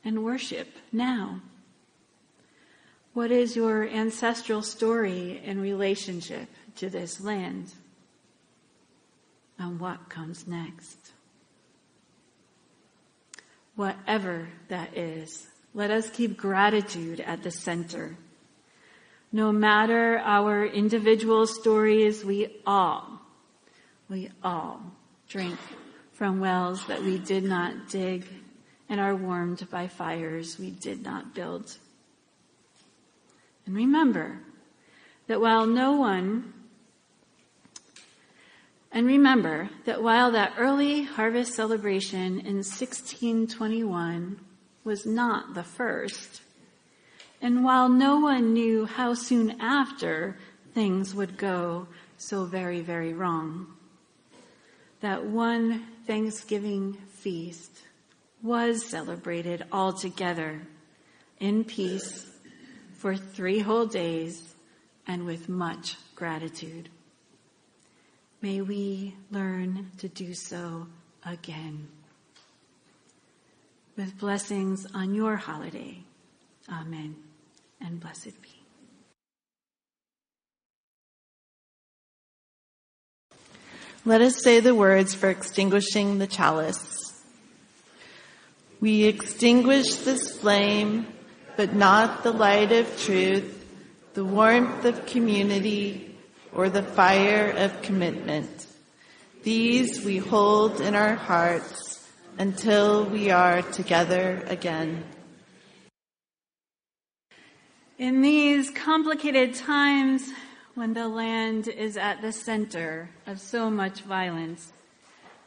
and 0.06 0.24
worship 0.24 0.68
now? 0.92 1.42
What 3.14 3.32
is 3.32 3.56
your 3.56 3.88
ancestral 3.88 4.62
story 4.62 5.42
in 5.44 5.62
relationship 5.62 6.50
to 6.76 6.90
this 6.90 7.22
land? 7.22 7.74
And 9.58 9.80
what 9.80 10.10
comes 10.10 10.48
next? 10.48 11.14
Whatever 13.76 14.50
that 14.68 14.96
is, 14.96 15.48
let 15.74 15.90
us 15.90 16.10
keep 16.10 16.38
gratitude 16.38 17.20
at 17.20 17.42
the 17.42 17.52
center 17.52 18.18
no 19.34 19.52
matter 19.52 20.20
our 20.20 20.64
individual 20.64 21.48
stories, 21.48 22.24
we 22.24 22.56
all, 22.68 23.20
we 24.08 24.30
all 24.44 24.80
drink 25.28 25.58
from 26.12 26.40
wells 26.40 26.86
that 26.86 27.02
we 27.02 27.18
did 27.18 27.44
not 27.44 27.90
dig 27.90 28.28
and 28.88 29.02
are 29.02 29.16
warmed 29.16 29.68
by 29.72 29.88
fires 29.88 30.60
we 30.60 30.70
did 30.70 31.02
not 31.02 31.34
build. 31.34 31.76
And 33.66 33.76
remember 33.76 34.40
that 35.26 35.42
while 35.42 35.66
no 35.66 35.94
one, 35.94 36.54
and 38.92 39.08
remember 39.08 39.72
that 39.86 40.04
while 40.04 40.30
that 40.34 40.54
early 40.60 41.02
harvest 41.02 41.56
celebration 41.56 42.40
in 42.40 42.58
1621 42.58 44.40
was 44.84 45.08
not 45.08 45.56
the 45.56 45.64
first, 45.64 46.43
and 47.44 47.62
while 47.66 47.90
no 47.90 48.22
one 48.22 48.54
knew 48.54 48.86
how 48.86 49.14
soon 49.14 49.60
after 49.60 50.38
things 50.74 51.14
would 51.14 51.38
go 51.38 51.86
so 52.18 52.46
very, 52.46 52.80
very 52.80 53.12
wrong, 53.14 53.68
that 55.02 55.26
one 55.26 55.86
Thanksgiving 56.08 56.94
feast 57.12 57.82
was 58.42 58.86
celebrated 58.86 59.66
all 59.74 59.92
together 59.92 60.62
in 61.42 61.66
peace 61.66 62.26
for 62.94 63.18
three 63.18 63.60
whole 63.60 63.88
days 63.88 64.56
and 65.06 65.26
with 65.26 65.50
much 65.50 65.98
gratitude. 66.16 66.88
May 68.42 68.62
we 68.62 69.18
learn 69.32 69.92
to 69.98 70.08
do 70.08 70.34
so 70.34 70.88
again. 71.26 71.90
With 73.98 74.18
blessings 74.18 74.88
on 74.94 75.14
your 75.14 75.36
holiday. 75.36 75.98
Amen 76.70 77.33
and 77.84 78.00
blessed 78.00 78.42
be. 78.42 78.50
Let 84.06 84.22
us 84.22 84.42
say 84.44 84.60
the 84.60 84.76
words 84.76 85.16
for 85.16 85.30
extinguishing 85.30 86.18
the 86.18 86.28
chalice. 86.28 87.14
We 88.82 89.06
extinguish 89.06 89.96
this 89.96 90.38
flame, 90.38 91.08
but 91.56 91.74
not 91.74 92.24
the 92.24 92.34
light 92.34 92.74
of 92.74 93.00
truth, 93.00 93.66
the 94.14 94.26
warmth 94.26 94.84
of 94.84 95.06
community, 95.06 96.18
or 96.54 96.70
the 96.70 96.84
fire 96.84 97.50
of 97.50 97.82
commitment. 97.82 98.68
These 99.44 100.04
we 100.04 100.18
hold 100.18 100.82
in 100.82 100.96
our 100.96 101.16
hearts 101.16 102.06
until 102.38 103.06
we 103.06 103.32
are 103.32 103.62
together 103.62 104.44
again. 104.48 105.06
In 108.00 108.24
these 108.24 108.72
complicated 108.72 109.54
times 109.54 110.32
when 110.74 110.96
the 110.96 111.08
land 111.08 111.68
is 111.68 111.96
at 111.96 112.24
the 112.24 112.32
center 112.32 113.12
of 113.28 113.40
so 113.40 113.70
much 113.70 114.02
violence, 114.02 114.74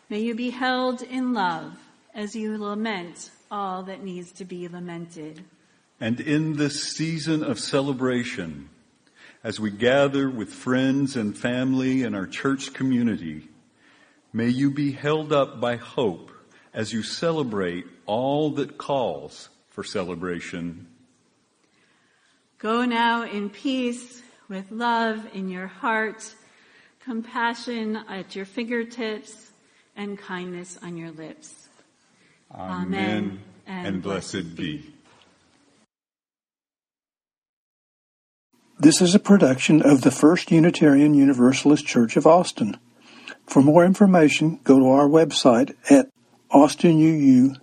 may 0.08 0.20
you 0.20 0.32
be 0.32 0.50
held 0.50 1.02
in 1.02 1.34
love 1.34 1.76
as 2.14 2.36
you 2.36 2.56
lament 2.56 3.32
all 3.50 3.82
that 3.82 4.04
needs 4.04 4.30
to 4.30 4.44
be 4.44 4.68
lamented. 4.68 5.42
And 6.00 6.20
in 6.20 6.56
this 6.56 6.92
season 6.92 7.42
of 7.42 7.58
celebration, 7.58 8.68
as 9.42 9.58
we 9.58 9.72
gather 9.72 10.30
with 10.30 10.52
friends 10.52 11.16
and 11.16 11.36
family 11.36 12.04
in 12.04 12.14
our 12.14 12.28
church 12.28 12.72
community, 12.72 13.48
may 14.32 14.48
you 14.48 14.70
be 14.70 14.92
held 14.92 15.32
up 15.32 15.60
by 15.60 15.76
hope 15.76 16.30
as 16.72 16.92
you 16.92 17.02
celebrate 17.02 17.86
all 18.06 18.50
that 18.50 18.78
calls 18.78 19.48
for 19.68 19.82
celebration 19.82 20.86
Go 22.58 22.86
now 22.86 23.22
in 23.22 23.50
peace 23.50 24.22
with 24.48 24.70
love 24.70 25.28
in 25.34 25.50
your 25.50 25.66
heart, 25.66 26.34
compassion 27.00 27.96
at 28.08 28.34
your 28.34 28.46
fingertips, 28.46 29.50
and 29.94 30.18
kindness 30.18 30.78
on 30.82 30.96
your 30.96 31.10
lips. 31.10 31.68
Amen, 32.54 32.86
Amen 32.86 33.40
and, 33.66 33.86
and, 33.86 34.02
blessed 34.02 34.56
be. 34.56 34.94
This 38.78 39.02
is 39.02 39.14
a 39.14 39.18
production 39.18 39.82
of 39.82 40.00
the 40.02 40.10
First 40.10 40.50
Unitarian 40.50 41.12
Universalist 41.12 41.86
Church 41.86 42.16
of 42.16 42.26
Austin. 42.26 42.78
For 43.46 43.60
more 43.60 43.84
information, 43.84 44.60
go 44.64 44.78
to 44.78 44.88
our 44.88 45.08
website 45.08 45.74
at 45.90 46.08
austinuu.org. 46.50 47.60